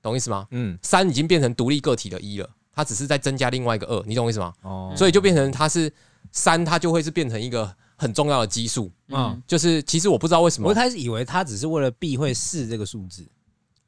[0.00, 0.46] 懂意思吗？
[0.50, 4.52] 嗯，三已经变成独立个体的一了，它只是在增加另外一个二，你懂我意思吗？
[4.60, 5.90] 哦，所以就变成它是
[6.30, 8.92] 三，它就会是变成一个很重要的基数。
[9.08, 10.68] 嗯，就是其实我不知道为什么。
[10.68, 13.26] 我一，开始以为它只是为了避讳四这个数字，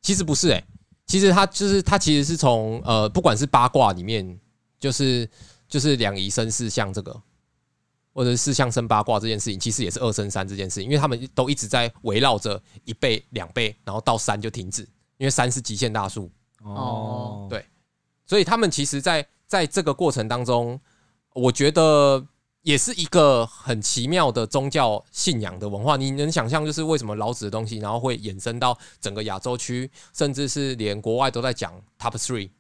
[0.01, 0.65] 其实不是哎、
[1.07, 4.41] 其实它就是它其实是从呃，不管是八卦里面，
[4.81, 5.29] 就是
[5.69, 7.15] 就是两仪生四象这个，
[8.15, 14.81] 或者是四象生八卦这件事情，其实也是二生三这件事情，因为他们都一直在围绕着一倍、两倍，然后到三就停止，
[15.19, 16.31] 因为三是极限大数，
[16.63, 17.47] 哦。
[17.51, 17.63] 对
[18.29, 20.79] 所以他们其实在在这个过程当中，
[21.33, 22.25] 我觉得
[22.63, 25.97] 也是一个很奇妙的宗教信仰的文化。
[25.97, 32.51] 你能想象，就是为什么老子的东西，然后会衍生到整个亚洲区，甚至是连国外都在讲 Top Three，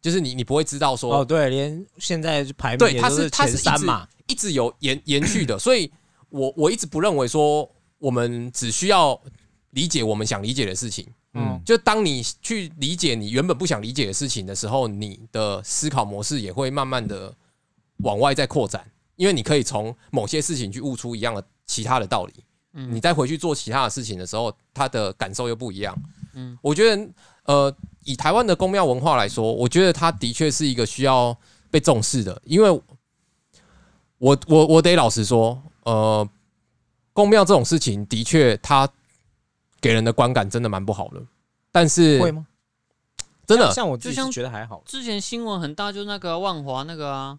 [0.00, 5.92] 就是你你不会知道说，哦，对，连现在排名对，它是它是前三嘛，一直有延 延续的，所以
[6.30, 9.20] 我我一直不认为说我们只需要
[9.72, 11.06] 理解我们想理解的事情。
[11.34, 17.32] 嗯，就当你去理解你原本不想理解的事情的时候，你的思考模式也会慢慢的
[17.98, 18.84] 往外在扩展，
[19.16, 22.32] 因为你可以从某些事情去悟出一样的其他的道理。
[22.72, 25.96] 嗯你再回去做其他的事情的时候，他的感受又不一样。
[26.34, 27.08] 嗯我觉得，
[27.44, 31.36] 呃，以台湾的宫庙文化来说，我觉得它的确是一个需要
[31.70, 32.70] 被重视的，因为
[34.18, 36.28] 我我我得老实说，呃，
[37.12, 38.88] 宫庙这种事情的确它
[39.80, 41.20] 给人的观感真的蛮不好的，
[41.72, 42.46] 但是会吗？
[43.46, 47.38] 真的像像我就像觉得还好，之前新闻很大，就是那个万华那个啊，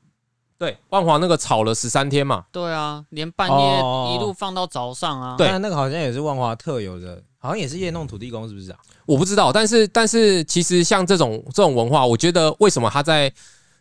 [0.58, 4.08] 对万华那个炒了十三天嘛，对啊，连半哦。
[4.10, 5.48] 夜一路放到早上啊，对。
[5.48, 8.80] 但那个好像也是万华特有的，好像也是夜弄土地公，是不是啊？
[9.06, 13.34] 我不知道，但是但是其实像这种这种文化，我觉得为什么它在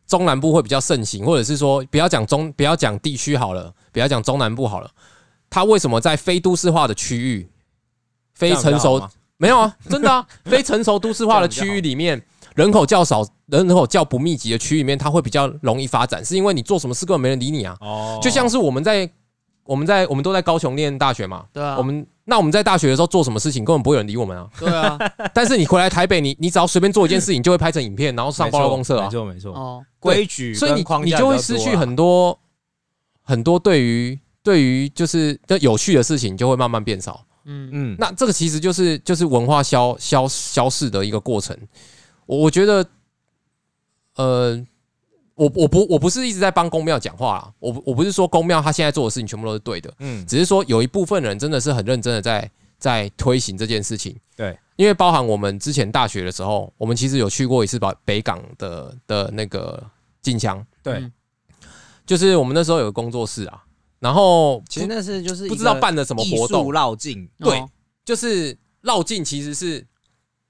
[0.07, 4.91] 中南部会比较盛行，或者是说不要讲中不要讲地区好了，不要讲中南部好了，
[5.51, 7.51] 它为什么在非都市化的区域、
[8.41, 8.99] 非成熟
[9.37, 12.21] 没有啊，真的啊，非成熟都市化的区域里面，
[12.55, 17.77] 人口较少、人口较不密集的区域里面，它会比较容易发展，是因为你做什么事根本没人理你啊。
[17.81, 19.11] 哦，就像是我们在
[19.65, 24.49] 我们在我们都在高雄念大学嘛，对啊，我们那我们在大学的时候做什么事情根本不会有人理我们啊。
[24.59, 24.99] 对啊，
[25.35, 29.11] 但是你回来台北，你你只要随便做一件事情，就会拍成影片，然后上报到公社啊没。
[29.11, 32.39] 错没错，哦，规矩所以你你就会失去很多
[33.23, 37.25] 很多对于对于就是的有趣的事情，就会慢慢变少。
[37.45, 37.71] 嗯。
[37.73, 41.57] 嗯，那这个其实就是就是文化消消消逝的一个过程。
[42.27, 42.87] 我我觉得，
[44.17, 44.67] 呃，
[45.35, 54.17] 我我不我不是一直在帮公庙讲话啦，我我不是说公庙他现在做的事情全部都是对的，嗯，只是说有一部分人真的是很认真的在在推行这件事情。
[54.37, 59.83] 对，因为包含我们之前大学的时候，我们其实有去过一次北北港的的那个
[60.23, 60.95] 进香，对。
[60.95, 61.13] 嗯，
[62.07, 63.63] 就是我们那时候有个工作室啊，
[64.01, 67.71] 然后其实那是就是不知道办的什么活动，绕境，对哦。
[68.05, 69.87] 就是绕境其实是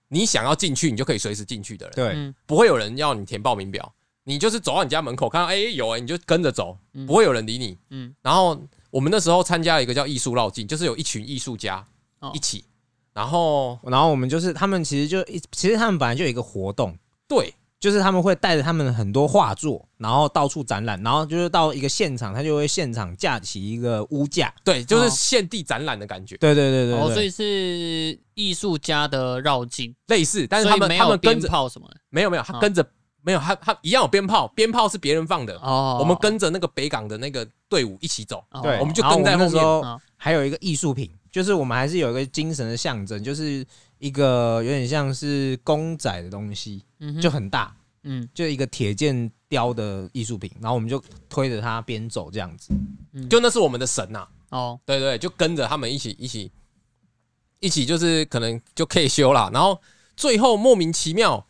[0.08, 2.34] 你想要进去，你就可以随时进去的人，对，嗯。
[2.46, 3.92] 不会有人要你填报名表，
[4.24, 7.04] 你就是走到你家门口看到哎、有哎、你就跟着走，嗯。
[7.06, 7.76] 不会有人理你。
[7.90, 8.14] 嗯。
[8.22, 8.58] 然后
[8.90, 11.86] 我们那时候参加了一个叫艺术绕境，就是有一群艺术家
[12.20, 12.30] 哦。
[12.32, 12.64] 一起，
[13.12, 25.11] 然后然后我们就是他们其实就一，其实他们本来就有一个活动，对就是他们会带着他们很多画作，然后到处展览，然后就是到一个现场，他就会现场架起一个屋架，对，就是哦。
[25.11, 31.97] 现地展览的感觉，对对对对哦，对所以是艺术家的绕境，类似，但是他们他们跟着炮什么的。
[32.11, 32.59] 没有没有，他哦。
[32.61, 32.87] 跟着
[33.23, 35.97] 没有他他一样有鞭炮，鞭炮是别人放的，哦。
[35.99, 38.61] 我们跟着那个北港的那个队伍一起走，哦。
[38.62, 40.01] 对，我们就跟在后面。
[40.23, 43.64] 还有一个艺术品，就是我们还是有一个精神的象征，就是
[44.00, 48.28] 一个有点像是公仔的东西，嗯就很大，嗯。
[48.34, 52.74] 就一个铁剑雕的艺术品，然后我们就推着它边走这样子。
[53.12, 53.28] 嗯。
[53.28, 54.80] 就那是我们的神呐、哦。
[54.84, 56.50] 对对，就跟着他们一起一起
[57.60, 59.48] 一起，就是可能就可以修啦。
[59.52, 59.80] 然后
[60.16, 61.46] 最后莫名其妙，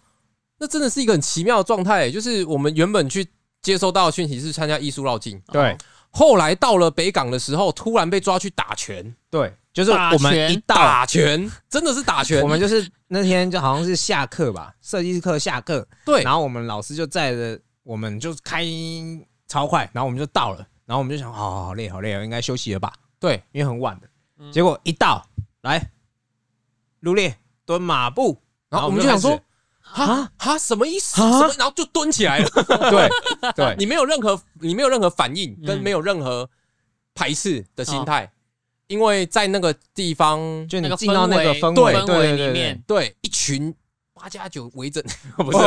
[0.58, 3.26] 那真的是一个很奇妙的状态、就是我们原本去
[3.62, 5.78] 接收到讯息是参加艺术绕境，对。
[6.12, 18.64] 后来到了北港的时候，突然被抓去打拳，对，就是我们一到，打拳真的是打拳，我们就是那天就好像是下课吧，设计课下课，对然后我们老师就载着我们就开
[19.46, 24.08] 超快，然后我们就到了，然后我们就想，哦，好累好累，应该休息了吧，对因为很晚的。
[24.38, 25.26] 嗯结果一到，
[25.62, 25.90] 来
[27.00, 29.40] 入列蹲马步，然后我们就想说。
[29.92, 31.20] 哈哈什么意思？
[31.20, 31.48] 么？
[31.58, 32.48] 然后就蹲起来了。
[32.90, 33.08] 对
[33.56, 36.48] 对， 你没有任何，你没有任何反应，跟嗯没有任何
[37.12, 38.30] 排斥的心态，
[38.90, 43.72] 因为在那个地方，就你那个进到那个氛对围，里面，对一群
[44.12, 45.00] 八加九围着，
[45.36, 45.58] 不 不是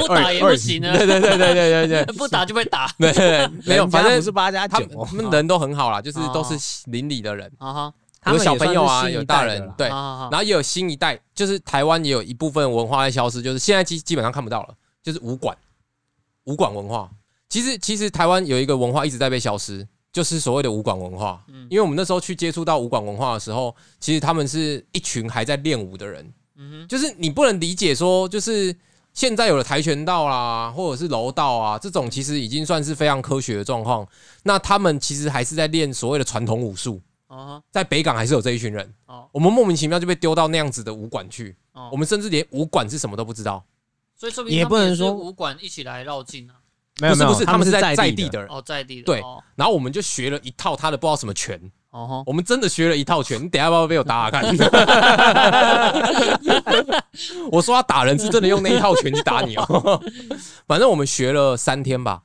[0.00, 2.92] 不打也不行啊，对对对对对对对 不打就被打。
[2.98, 6.32] 对 对对，没有，反正不是八加九哦，他们人都很好啦，就是哦。
[6.34, 7.94] 都是邻里的人，啊哈，
[8.32, 15.56] 有小朋友啊，有大人对，啊然后也有新一代，就是台湾也有一部分文化在消失，就是现在基基本上看不到了，就是武馆，
[16.44, 17.08] 武馆文化。
[17.48, 21.44] 其实其实台湾有一个文化一直在被消失，就是所谓的武馆文化。
[21.48, 28.74] 嗯因为我们那时候去接触到武馆文化的时候，其实他们是一群还在练武的人，嗯就是你不能理解说，就是
[29.12, 34.06] 现在有了跆拳道啦，或者是柔道啊，这种其实已经算是非常科学的状况。
[34.44, 38.94] 那他们其实还是在练所谓的传统武术，哼，啊在北港还是有这一群人。
[39.04, 43.62] 哦我们莫名其妙就被丢到那样子的武馆去，哦我们甚至连武馆是什么都不知道。
[44.16, 46.54] 所以说不定也不能说武馆一起来绕境啊。
[47.00, 48.48] 没有没有，不是不是，他们是在在地地的人。
[48.48, 53.42] 哦，在地的对哦然后我们就学了一套他的不知道什么拳，哦我们真的学了一套拳。
[53.42, 54.56] 你等下要不要被我打打看？
[57.50, 60.00] 我说他打人是真的用那一套拳去打你哦。
[60.66, 62.22] 反正我们学了三天吧，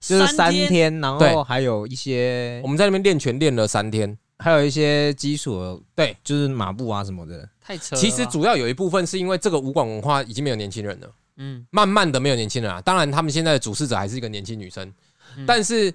[0.00, 4.16] 就是三天，然后还有一些我们在那边练拳练了三天。
[4.40, 7.48] 还有一些基础的，对，就是马步啊什么的。
[7.64, 8.00] 太扯了。
[8.00, 11.08] 其实主要有一部分是因为这个武馆文化已经没有年轻人了。
[11.36, 11.66] 嗯。
[11.70, 12.80] 慢慢的没有年轻人啊。
[12.80, 14.92] 当然，他们现在的主事者还是一个年轻女生，
[15.36, 15.44] 嗯。
[15.46, 15.92] 但是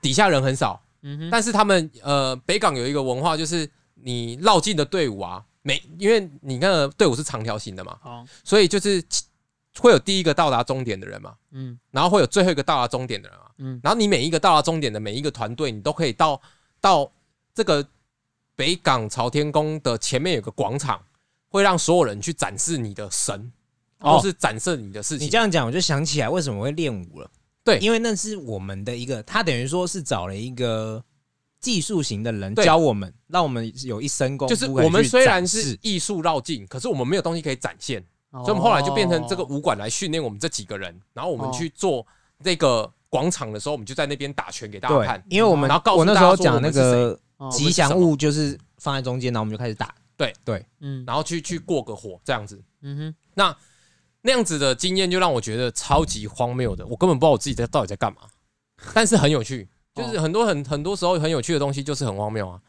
[0.00, 0.80] 底下人很少。
[1.04, 9.02] 嗯哼，但是他们呃，北港有一个文化，就是你绕境的队伍啊，每因为你那个队伍是长条形的嘛，好，所以就是
[9.80, 11.76] 会有第一个到达终点的人嘛，嗯。
[11.90, 13.80] 然后会有最后一个到达终点的人嘛，嗯。
[13.82, 16.40] 然后你每一个到达终点的每一个团队，你都可以到
[16.80, 17.10] 到
[17.52, 17.84] 这个
[18.54, 21.02] 北港朝天宫的前面有个广场，
[21.48, 23.50] 会让所有人去展示你的神，哦
[24.02, 25.26] 或是展示你的事情。
[25.26, 27.30] 你这样讲，我就想起来为什么会练武了。
[27.64, 31.02] 对因为那是我们的一个，他等于说是找了一个
[31.60, 42.04] 技术型的人教我们，让我们有一身功夫就是我们虽然是艺术绕境，可是我们没有东西可以展现，所所以我们后来就变成这个武馆来训练我们这几个人，然后我们哦去做
[42.42, 45.24] 这个广场的时候，我们就在那边打拳给大家看，。
[45.28, 49.94] 因为我们然后告诉我那时候大家讲那个哦吉祥物就是放在中间，然后我们就开始打。
[50.78, 52.62] 嗯然后去去过个火这样子。
[52.82, 53.56] 嗯哼，那
[54.22, 58.22] 那样子的经验就让我觉得超级荒谬的，我根本不知道我自己在到底在干嘛，
[58.94, 62.60] 但是很有趣，就是很多很很多时候很有趣的东西就是很荒谬啊，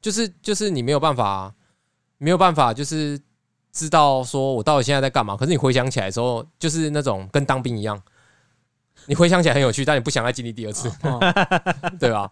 [0.00, 1.54] 就是就是你没有办法
[2.18, 3.20] 没有办法就是
[3.72, 8.02] 知道说我到底现在在干嘛，可是你回想起来的时候，就是那种跟当兵一样，
[9.06, 10.88] 你回想起来很有趣，但你不想再经历第二次。
[11.02, 11.18] 哦
[11.98, 12.30] 对吧？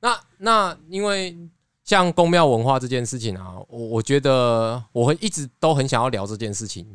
[0.00, 1.36] 那那因为
[1.84, 6.86] 像宫庙文化这件事情啊，我我觉得我会一直都很想要聊这件事情，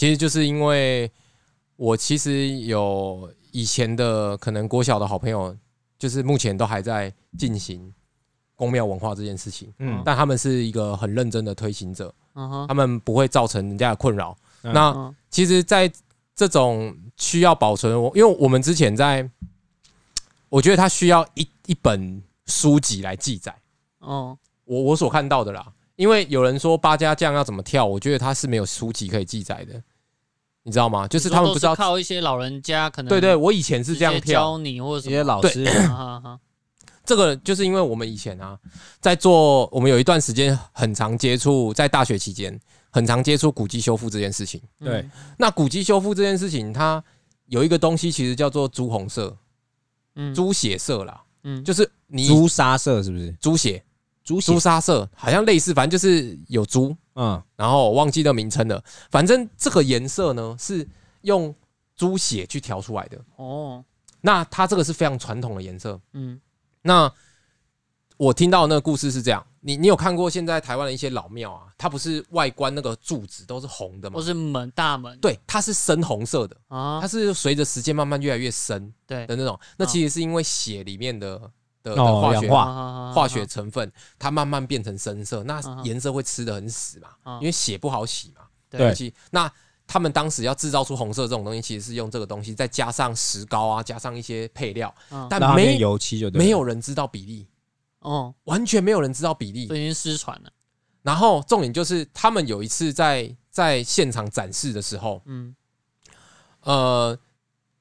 [0.00, 1.12] 其实就是因为
[1.76, 5.54] 我其实有以前的可能国小的好朋友，
[5.98, 7.92] 就是目前都还在进行
[8.54, 14.34] 公庙文化这件事情，嗯但他们是一个很认真的推行者，嗯哼，他们不会造成人家的困扰。
[14.62, 15.92] 嗯那嗯其实，在
[16.34, 19.28] 这种需要保存，我因为我们之前在，
[20.48, 23.54] 我觉得它需要一一本书籍来记载。
[23.98, 24.34] 哦，
[24.64, 29.82] 我我所看到的啦，因为有人说八家将要怎么跳，我觉得它是没有书籍可以记载的，
[30.62, 31.08] 你知道吗？
[31.08, 36.40] 就是他们不知道，靠一些老人家可能对对，我以前是这样跳，教你或者一些什么，对老师哈哈哈
[37.04, 38.56] 这个就是因为我们以前啊，
[39.00, 42.56] 在做，我们有一段时间很常接触，在大学期间
[42.90, 44.60] 很常接触古迹修复这件事情。
[44.78, 47.02] 对嗯那古迹修复这件事情，它
[47.46, 49.36] 有一个东西其实叫做朱红色、
[50.14, 53.32] 嗯猪血色啦，嗯就是你朱砂色是不是？
[53.40, 53.82] 猪血、
[54.22, 58.82] 猪血朱，砂色，好像类似，反正就是有猪，嗯然后我忘记了名称了。
[59.10, 60.86] 反正这个颜色呢是
[61.22, 61.54] 用
[61.96, 63.18] 猪血去调出来的。
[63.36, 63.84] 哦，
[64.20, 66.00] 那它这个是非常传统的颜色。
[66.12, 66.40] 嗯
[66.82, 67.12] 那
[68.16, 71.68] 我听到的那个故事是这样，你你有看过现在台湾的一些老庙啊？
[71.78, 74.22] 它不是外观那个柱子都是红的吗都？
[74.22, 79.58] 是门大门，对，它是深红色的，啊它，是随着时间慢慢越来越深对的那种。
[79.78, 81.50] 那其实是因为血里面的
[81.82, 82.64] 的化学氧化。
[82.64, 88.42] 化化学成分，它慢慢变成深色，那嗯颜色会吃的很死嘛，嗯因为血不好洗嘛。
[88.68, 89.12] 对。
[89.30, 89.50] 那
[89.86, 97.48] 他们当时要制造出红色这种东西，其实是用这个东西，再加上石膏啊，加上一些配料，嗯但没油漆就没有人知道比例，
[97.98, 99.74] 哦，完全没有人知道比例都。
[99.74, 100.50] 已经失传了，
[101.02, 105.54] 然后重点就是，他们有一次在在现场展示的时候，嗯。
[106.62, 107.18] 呃，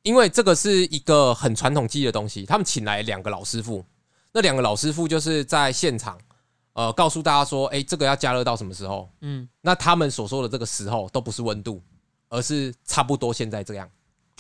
[0.10, 3.86] 因为这个是一个很传统技艺的东西，他们请来两个老师傅，
[4.32, 6.18] 那两个老师傅就是在现场，
[6.74, 9.08] 呃，告诉大家说，哎，这个要加热到什么时候？
[9.22, 11.80] 嗯，那他们所说的这个时候都不是温度，
[12.28, 13.88] 而是差不多现在这样，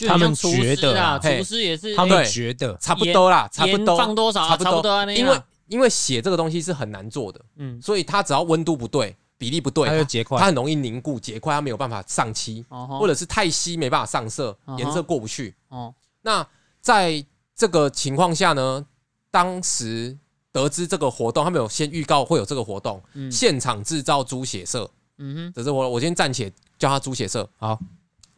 [0.08, 2.76] 他们觉得厨师也是，他哎们觉得。
[2.82, 5.12] 差不多啦，差不多，放多少啊，差不多。
[5.12, 10.38] 因为因为写这个东西是很难做的，嗯，所以它只要温度不对，比例不对，它它就结块。
[10.38, 15.56] 它很容易凝固结块，它没有办法上漆，或者是太稀没办法上色颜色过不去。
[15.70, 16.46] 哦，那
[16.82, 17.26] 在
[17.56, 18.86] 这个情况下呢，
[19.32, 20.18] 当时
[20.52, 23.32] 得知这个活动，他们有先预告会有这个活动，嗯。
[23.32, 24.90] 现场制造猪血色。
[25.18, 25.54] 嗯哼。
[25.56, 27.50] 这是我，我先暂且叫它猪血色。
[27.58, 27.80] 好，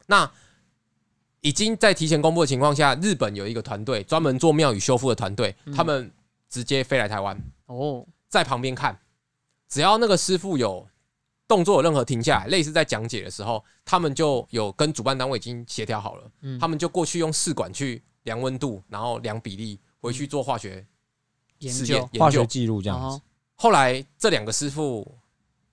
[0.06, 0.30] 那
[1.42, 5.74] 已经在提前公布的情况下，日本有一个团队专门做庙宇修复的团队，嗯。
[5.74, 6.12] 他们
[6.48, 7.36] 直接飞来台湾，
[7.66, 9.00] 哦，在旁边看，
[9.72, 10.86] 只要那个师傅有
[11.48, 16.60] 动作有任何停下来，类似在讲解的时候，他们就有跟主办单位已经协调好了，嗯。
[16.60, 20.86] 他们就过去用试管去量温度，然后量比例，回去做化学
[21.60, 22.20] 研试验究研究。
[22.20, 23.22] 化学记录这样哦子，
[23.56, 25.10] 后来这两个师傅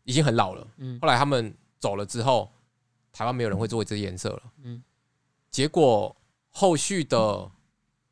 [0.04, 0.96] 已经很老了，嗯。
[1.02, 2.48] 后来他们走了之后，
[3.12, 4.42] 台湾没有人会做这些颜色了。
[4.62, 4.80] 嗯。
[5.50, 6.14] 结果
[6.50, 7.50] 后续的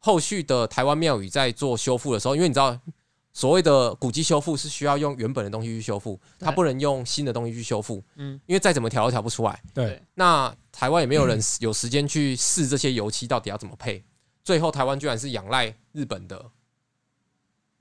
[0.00, 2.76] 后续的台湾庙宇在做修复的时候，因为你知道
[3.36, 9.62] 所谓的古迹修复是需要用原本的东西去修复，它不能用新的东西去修复，嗯因为再怎么调都调不出来。
[9.74, 14.02] 对，那台湾也没有人有时间去试这些油漆到底要怎么配，
[14.42, 16.50] 最后台湾居然是仰赖日本的，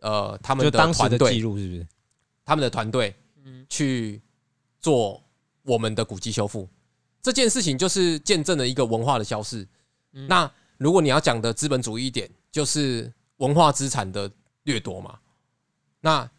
[0.01, 0.93] 呃，他们的
[1.31, 1.87] 记录是不是？
[2.43, 3.15] 他们的团队
[3.45, 4.21] 嗯去
[4.81, 5.23] 做
[5.63, 6.67] 我们的古迹修复。
[7.21, 9.65] 这件事情就是见证了一个文化的消逝。
[10.11, 14.29] 嗯那如果你要讲的资本主义一点，就是文化资产的
[14.63, 15.17] 掠夺嘛。
[16.05, 16.29] 那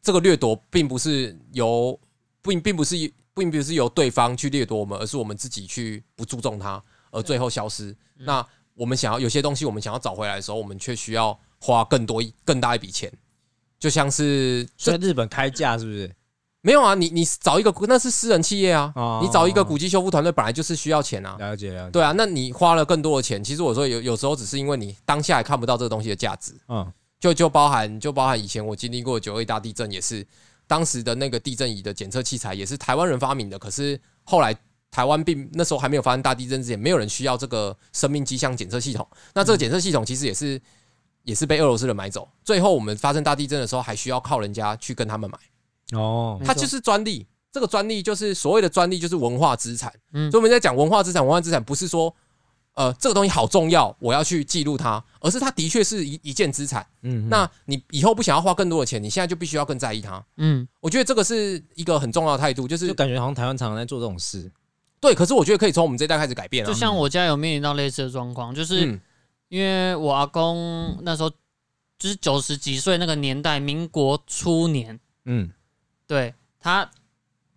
[0.00, 2.00] 这个掠夺并不是由
[2.40, 2.96] 并并不是
[3.34, 7.90] 并不是由对方去掠夺我们，而是我们自己去不注重它，而最后消失。
[8.16, 8.24] 嗯。
[8.24, 13.12] 那我们想要有些东西，我们想要找回来的时候，我们却需要花更多更大一笔钱，
[13.78, 16.10] 就像是在日本开价是不是？
[16.62, 26.90] 没有啊，你你找一个那是私人企业啊，哦你找一个古迹修复团队本来就是需要钱啊，了解了解，对啊，那你花了更多的钱，其实我说有有时候只是因为你当下还看不到这个东西的价值，嗯，
[27.22, 30.26] 就就包含就包含以前我经历过九二大地震，也是
[30.66, 34.52] 当时的那个地震仪的检测器材也是台湾人发明的，可是后来
[34.90, 40.60] 台湾并那时候还没有发生大地震之前，没有人需要这个生命迹象检测系统，那这个检测系统其实也是
[41.22, 45.38] 也是被俄罗斯人买走，最后我们发生大地震的时候，还需要靠人家去跟他们买。
[45.96, 47.24] 哦，它就是专利。
[47.52, 49.92] 这个专利就是所谓的专利，就是文化资产。
[50.14, 52.12] 嗯所以我们在讲文化资产，文化资产不是说，
[52.74, 56.86] 呃，这个东西好重要，我要去记录它，而是它的确是一一件资产。
[57.02, 60.24] 嗯，那你以后不想要花更多的钱，你现在就必须要更在意它。
[60.38, 64.50] 嗯我觉得这个是一个很重要的态度，就就是感觉好像台湾常常在做这种事，
[65.00, 65.14] 对。
[65.14, 66.66] 可是我觉得可以从我们这一代开始改变啊。
[66.66, 69.00] 就像我家有面临到类似的状况，就是嗯
[69.48, 71.28] 因为我阿公那时候
[71.98, 75.52] 就是九十几岁那个年代，民国初年，嗯，
[76.06, 76.90] 对他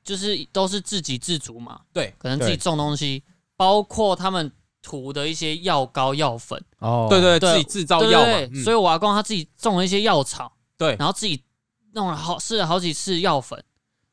[0.03, 3.23] 就是都是自给自足嘛，对可能自己对种东西，
[3.55, 4.51] 包括他们
[4.85, 8.47] 涂的一些药膏、药粉，哦，对对，对自己制造药嘛对对。
[8.47, 11.43] 对，嗯所以我阿公他自己种了一些药草，对然后自己
[11.93, 13.61] 弄了好试了好几次药粉，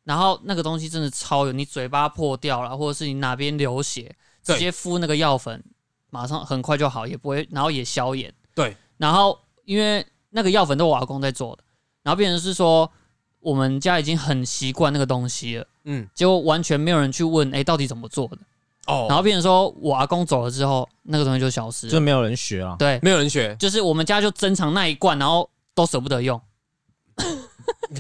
[0.05, 4.17] 然后那个东西真的超有，你嘴巴破掉了，或者是你哪边流血，
[4.47, 5.63] 对直接敷那个药粉，
[6.09, 8.33] 马上很快就好，也不会，然后也消炎。
[8.55, 11.63] 对，然后因为那个药粉都我阿公在做的，
[12.03, 12.91] 然后变成是说
[13.41, 18.39] 我们家已经很习惯那个东西了，嗯，结果完全没有人去问，哎，到底怎么做的？
[18.87, 21.93] 哦，然后变成说我阿公走了之后，那个东西就消失了。
[21.93, 22.77] 就没有人学了。
[22.79, 26.41] 对，没有人学，就是我们家就珍藏那一罐，然后都舍不得用。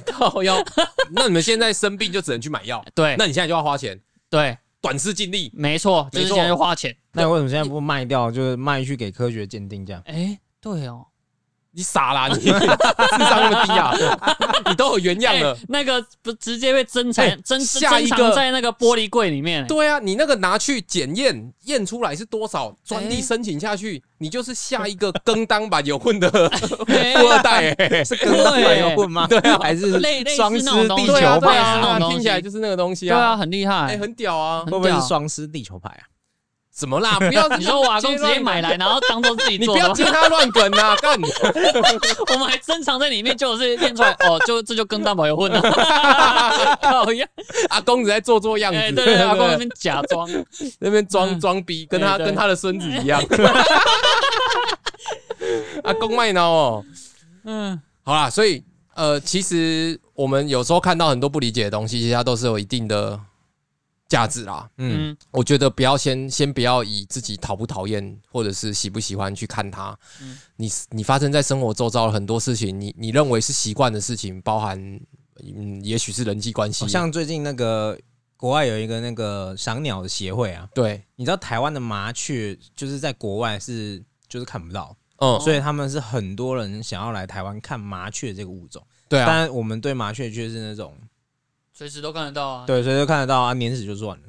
[0.06, 0.56] 靠腰。
[1.12, 5.52] 那你们现在生病就只能去买药，对那你现在就要花钱，对，短视尽力。
[5.54, 6.96] 没错，就是错现在就花钱。
[7.12, 10.02] 那为什么现在不卖掉，就是卖去给科学鉴定这样？
[10.06, 11.06] 哎，对哦，
[11.74, 12.68] 你傻啦，你 智商
[13.18, 13.94] 那么低啊？
[14.68, 15.58] 你都有原样了哎。
[15.68, 19.66] 那个不直接被珍藏哎珍下一个珍藏在那个玻璃柜里面。
[19.66, 26.28] 对啊，你那个拿去检验，验出来是多少，专利哎申请下去，你就是下一个跟当版有混的
[26.88, 28.04] 哎富二代、欸。
[28.04, 29.26] 是跟当版有混吗？
[29.26, 33.36] 对啊，还是类类似双那种东西狮地球对啊，对派啊，听起来就是那个东西啊对啊，啊。
[33.36, 33.98] 很厉害哎、害。
[33.98, 34.62] 很屌啊！
[34.66, 36.04] 会不会是双狮地球派啊？
[36.74, 37.18] 怎么啦？
[37.20, 40.96] 不要你说我阿公直接买来，然后当做自己你做你，不要接他乱梗啊！
[40.96, 41.20] 干，
[42.32, 45.60] 我们还珍藏在里面，就是练出来哦，就这就跟蛋堡有混了。
[46.82, 47.26] 靠呀！
[47.68, 50.28] 阿公只在做做样子，哎，对对，阿公那边假装。
[50.78, 53.22] 那边装嗯装逼，跟他跟他的孙子一样。
[55.84, 56.84] 阿公卖脑哦，
[57.44, 58.64] 嗯，好啦，所以
[58.94, 63.18] 呃，其实我们有时候看到很多不理解的东西，其实它都是有一定的
[64.12, 64.68] 价值啦。
[64.76, 69.98] 嗯，嗯我觉得不要先先不要以自己讨不讨厌或者是喜不喜欢去看它。
[70.20, 70.38] 嗯。
[70.56, 74.78] 你你发生在生活周遭的很多事情，你你认为是习惯的事情，包含
[75.42, 77.98] 嗯，也许是人际关系，好像最近那个
[78.36, 90.94] 国外有一个那个赏鸟的协会啊，对，你知道台湾的麻雀就是在国外是就是看不到，嗯，所以他们是很多人想要来台湾看麻雀这个物种，对啊，但我们对麻雀却是那种
[91.72, 92.64] 随时都看得到啊。
[92.66, 94.22] 对，随时都看得到啊，碾死就算了。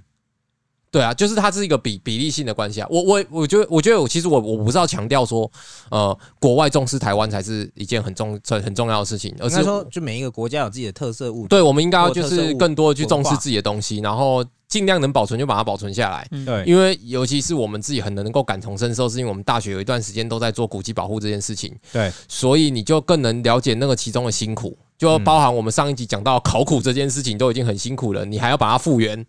[0.92, 2.88] 对啊，就是它是一个比比例性的关系啊。
[2.88, 5.52] 我我我觉得，我觉得我其实我我不是要强调说，
[5.90, 11.48] 呃，国外重视台湾才是一件很重很很重要的事情，而是说，就每一个国家有自己的特色物。
[11.48, 16.28] 对我们应该要就是更多的去重视自己的东西，然后尽量能保存就把它保存下来。
[16.30, 29.26] 嗯对，因为尤其是我们自己很能够感同身受，是因为我们大学有一段时间都在做古迹保护这件事情，对，所以你就更能了解那个其中的辛苦，就包含我们上一集讲到考古这件事情都已经很辛苦了，你还要把它复原，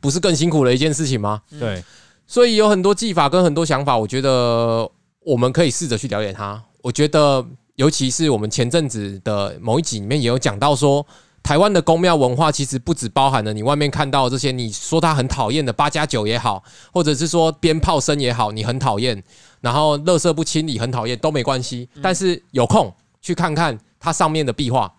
[0.00, 1.42] 不是更辛苦的一件事情吗？
[1.58, 1.82] 对，
[2.28, 4.88] 所以有很多技法跟很多想法，我觉得
[5.24, 6.62] 我们可以试着去了解它。
[6.80, 11.04] 我觉得，尤其是我们前阵子的某一集里面也有讲到说，
[11.42, 16.62] 台湾的宫庙文化其实不只包含了你外面看到这些，你说它很讨厌的八加九也好，
[16.92, 19.20] 或者是说鞭炮声也好，你很讨厌，
[19.60, 24.92] 然后垃圾不清理很讨厌都没关系，但是有空去看看它上面的壁画，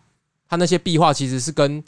[0.49, 1.83] 它那些壁画其实是跟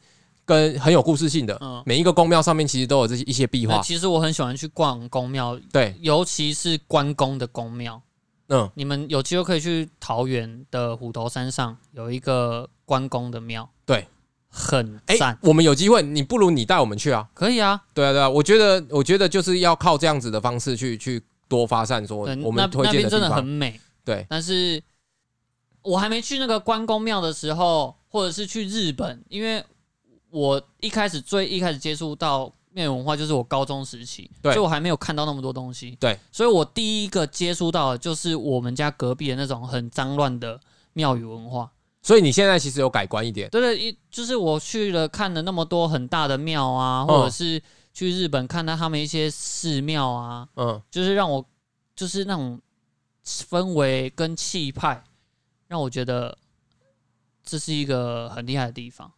[0.45, 8.01] 跟很有故事性的，嗯每一个宫庙上面其实都有这些一些壁画，那其实我很喜欢去逛宫庙，对，尤其是关公的宫庙。
[8.47, 8.69] 嗯。
[8.73, 14.07] 你们有机会可以去桃园的虎头山上有一个关公的庙，对，
[14.49, 17.29] 很哎、赞，我们有机会，你不如你带我们去啊！
[17.35, 17.83] 可以啊。
[17.93, 23.45] 对啊，对啊，我觉得，我觉得就是要靠这样子的方式去去多发散，说对，我那们推荐的那边真的很方。
[23.45, 23.79] 美。
[24.03, 24.81] 对，但是
[25.83, 29.63] 我还没去那个关公庙的时候，或者是去日本，因为
[30.29, 35.97] 我一开始最一开始接触到庙宇文化就是我高中时期，所以我还没有看到那么多东西。
[35.99, 40.59] 对，所以我第一个接触到的就是我们家隔壁的那种很脏乱的
[40.93, 41.71] 庙宇文化。
[42.01, 47.61] 所以你现在其实有改观一点，对对，一就是我去了看了那么多很大的庙啊，嗯或者是
[47.93, 51.45] 去日本看到他们一些寺庙啊，嗯，就是让我
[51.95, 52.59] 就是那种
[53.25, 55.03] 氛围跟气派，
[55.67, 56.37] 让我觉得
[57.49, 59.11] 这是一个很厉害的地方。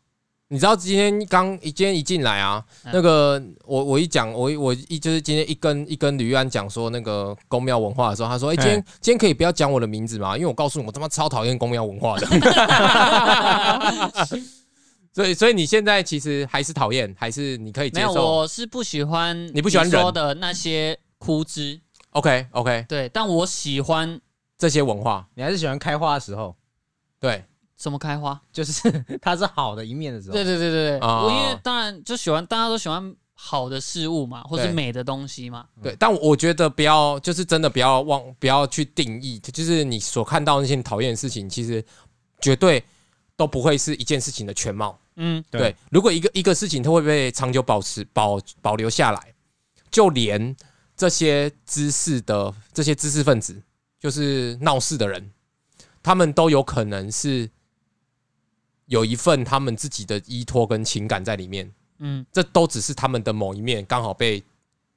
[0.47, 10.35] 你知道今天刚一今天一进来啊，嗯那个我我一讲我我一就是今天一跟一跟吕安讲说那个宫庙文化的时候，他说：“哎、今天今天可以不要讲我的名字嘛？
[10.35, 12.27] 因为我告诉你，我他妈超讨厌宫庙文化的。
[15.13, 21.79] ”所以所以你现在其实还是讨厌，还是你可以没有，接受我是不喜欢你不喜欢说的那些枯枝
[22.09, 24.19] ，？OK OK，对，但我喜欢
[24.57, 26.57] 这些文化你还是喜欢开花的时候，
[27.21, 27.45] 对。
[27.81, 28.39] 什么开花。
[28.53, 28.89] 就是
[29.21, 30.33] 它是好的一面的时候。
[30.33, 35.65] 对对对对对，哦我因为当然就喜欢，大家都喜欢好的事物嘛，或是对美的东西嘛。
[35.81, 41.83] 对，但我觉得不要，就是真的不要忘，不要去定义，就是你所看到那些讨厌的事情，其实
[42.39, 42.83] 绝对
[43.35, 44.97] 都不会是一件事情的全貌。
[45.15, 49.33] 嗯，对对，如果一个一个事情它会被长久保持保保留下来，
[49.89, 50.55] 就连
[50.95, 53.61] 这些知识的这些知识分子，
[53.99, 55.31] 就是闹事的人，
[56.01, 57.49] 他们都有可能是
[58.91, 64.43] 有一份他们自己的依托跟情感在里面，嗯这都只是他们的某一面刚好被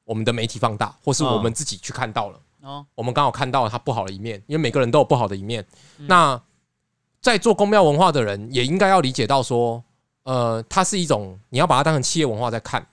[0.05, 2.41] 我们的媒体放大，或是嗯我们自己去看到了。
[2.63, 5.65] 哦我们刚好看到了他不好的一面，因为每个人都有不好的一面。
[6.09, 6.43] 那
[7.21, 9.85] 在做公庙文化的人，也应该要理解到说，
[10.25, 12.85] 呃，它是一种你要把它当成企业文化在看，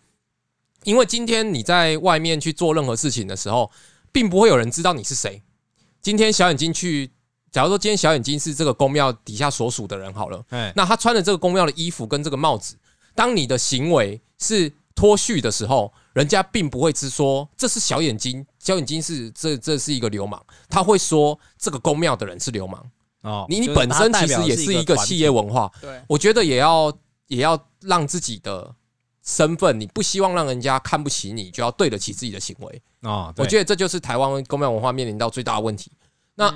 [0.84, 3.72] 因为今天你在外面去做任何事情的时候，
[4.12, 5.41] 并不会有人知道你是谁。
[5.99, 7.10] 今天小眼睛去，
[7.52, 12.76] 假如说今天小眼睛是这个公庙底下所属的人好了，哎，那他穿的这个公庙的衣服跟这个帽子，
[13.14, 22.84] 当你的行为是脱序的时候，人家并不会只说这是小眼睛，小眼睛是这这是一个流氓，他会说这个公庙的人是流氓。
[23.22, 26.91] 哦，你你本身其实也是一个企业文化，对，我觉得也要
[27.28, 28.74] 也要让自己的
[29.24, 32.82] 身份，你不希望让人家看不起你，就要对得起自己的行为。
[33.02, 35.91] 哦，我觉得这就是台湾公庙文化面临到最大的问题。
[36.34, 36.52] 那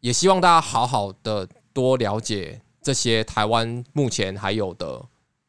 [0.00, 5.04] 也希望大家好好的多了解这些台湾目前还有的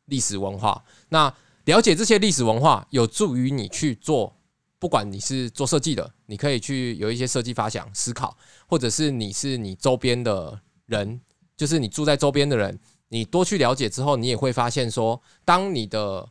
[0.06, 0.84] 历史文化。
[1.10, 1.32] 那
[1.66, 4.36] 了解这些历史文化，有助于你去做，
[4.80, 8.36] 不管你是做设计的，你可以去有一些设计发想、思考，
[8.68, 11.22] 或者是你是你周边的人，
[11.56, 12.80] 就是你住在周边的人，
[13.10, 16.28] 你多去了解之后，你也会发现说，当你的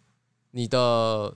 [0.50, 1.32] 你的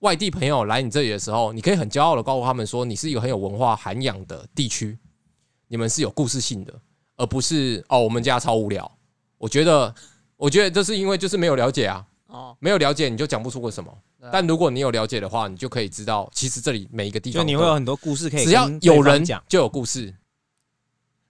[0.00, 4.98] 外地朋友来你这里的时候，你可以很骄傲的告诉他们说，你是一个很有文化涵养的地区，
[5.68, 6.74] 你们是有故事性的，
[7.16, 8.90] 而不是哦我们家超无聊。
[9.36, 9.94] 我觉得，
[10.36, 13.96] 我觉得这是因为就是没有了解啊，哦，没有了解你就讲不出个什么。
[14.32, 20.12] 但如果你有了解的话，你就可以知道，其实这里每一个地方都你会有很多故事可以只要有人讲，就有故事。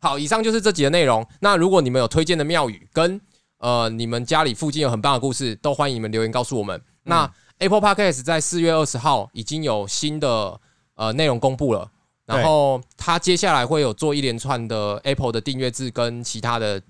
[0.01, 1.27] 好，以上就是这集的内容。
[1.41, 3.21] 那如果你们有推荐的庙宇，跟
[3.59, 6.81] 呃你们家里附近有很棒的故事，都欢迎你们留言告诉我们。
[7.03, 10.59] 那 Apple Podcast 在四月二十号已经有新的
[10.95, 11.91] 呃内容公布了，
[12.29, 16.81] 然后它接下来会有做一连串的 Apple 的订阅制跟其他的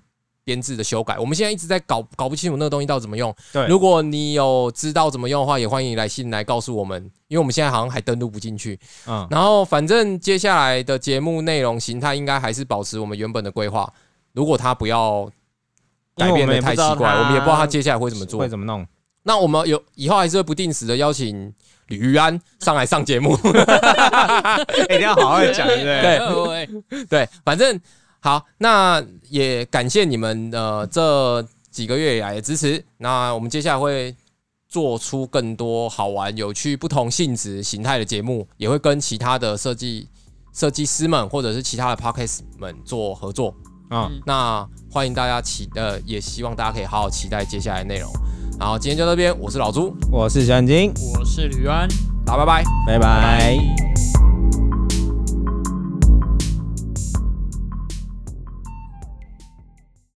[0.43, 1.17] 编制的修改。
[1.17, 3.33] 我们现在一直在搞搞不清楚那个东西到底怎么用。
[3.53, 8.77] 对如果你有知道怎么用的话，也欢迎你来信来告诉我们，因为我们现在好像还登录不进去。
[9.07, 13.91] 嗯，然后反正接下来的节目内容形态应该还是保持我们原本的规划。
[14.33, 15.29] 如果它不要
[16.15, 18.49] 改变的太奇怪，我们也不知道它接下来会怎么做会。
[18.49, 18.85] 怎么弄？
[19.23, 21.53] 那我们有以后还是会不定时的邀请
[21.89, 23.37] 吕玉安上来上节目。
[24.79, 26.69] 一定要好好地讲，对不对？
[26.89, 27.79] 对 对，反正
[28.19, 32.83] 好，那也感谢你们呃这几个月以来的支持。
[32.97, 34.15] 那我们接下来会
[34.67, 40.07] 做出更多好玩、有趣、不同性质、形态的节目，也会跟其他的设计
[40.53, 43.55] 设计师们或者是其他的 podcast 们做合作。
[43.91, 48.11] 嗯，那欢迎大家期呃，也希望大家可以好好期待接下来的内容。
[48.59, 51.87] 然后今天就到这边，我是老朱，我是小眼睛，我是吕安。
[52.25, 52.63] 大家拜拜。
[52.85, 53.57] 拜拜。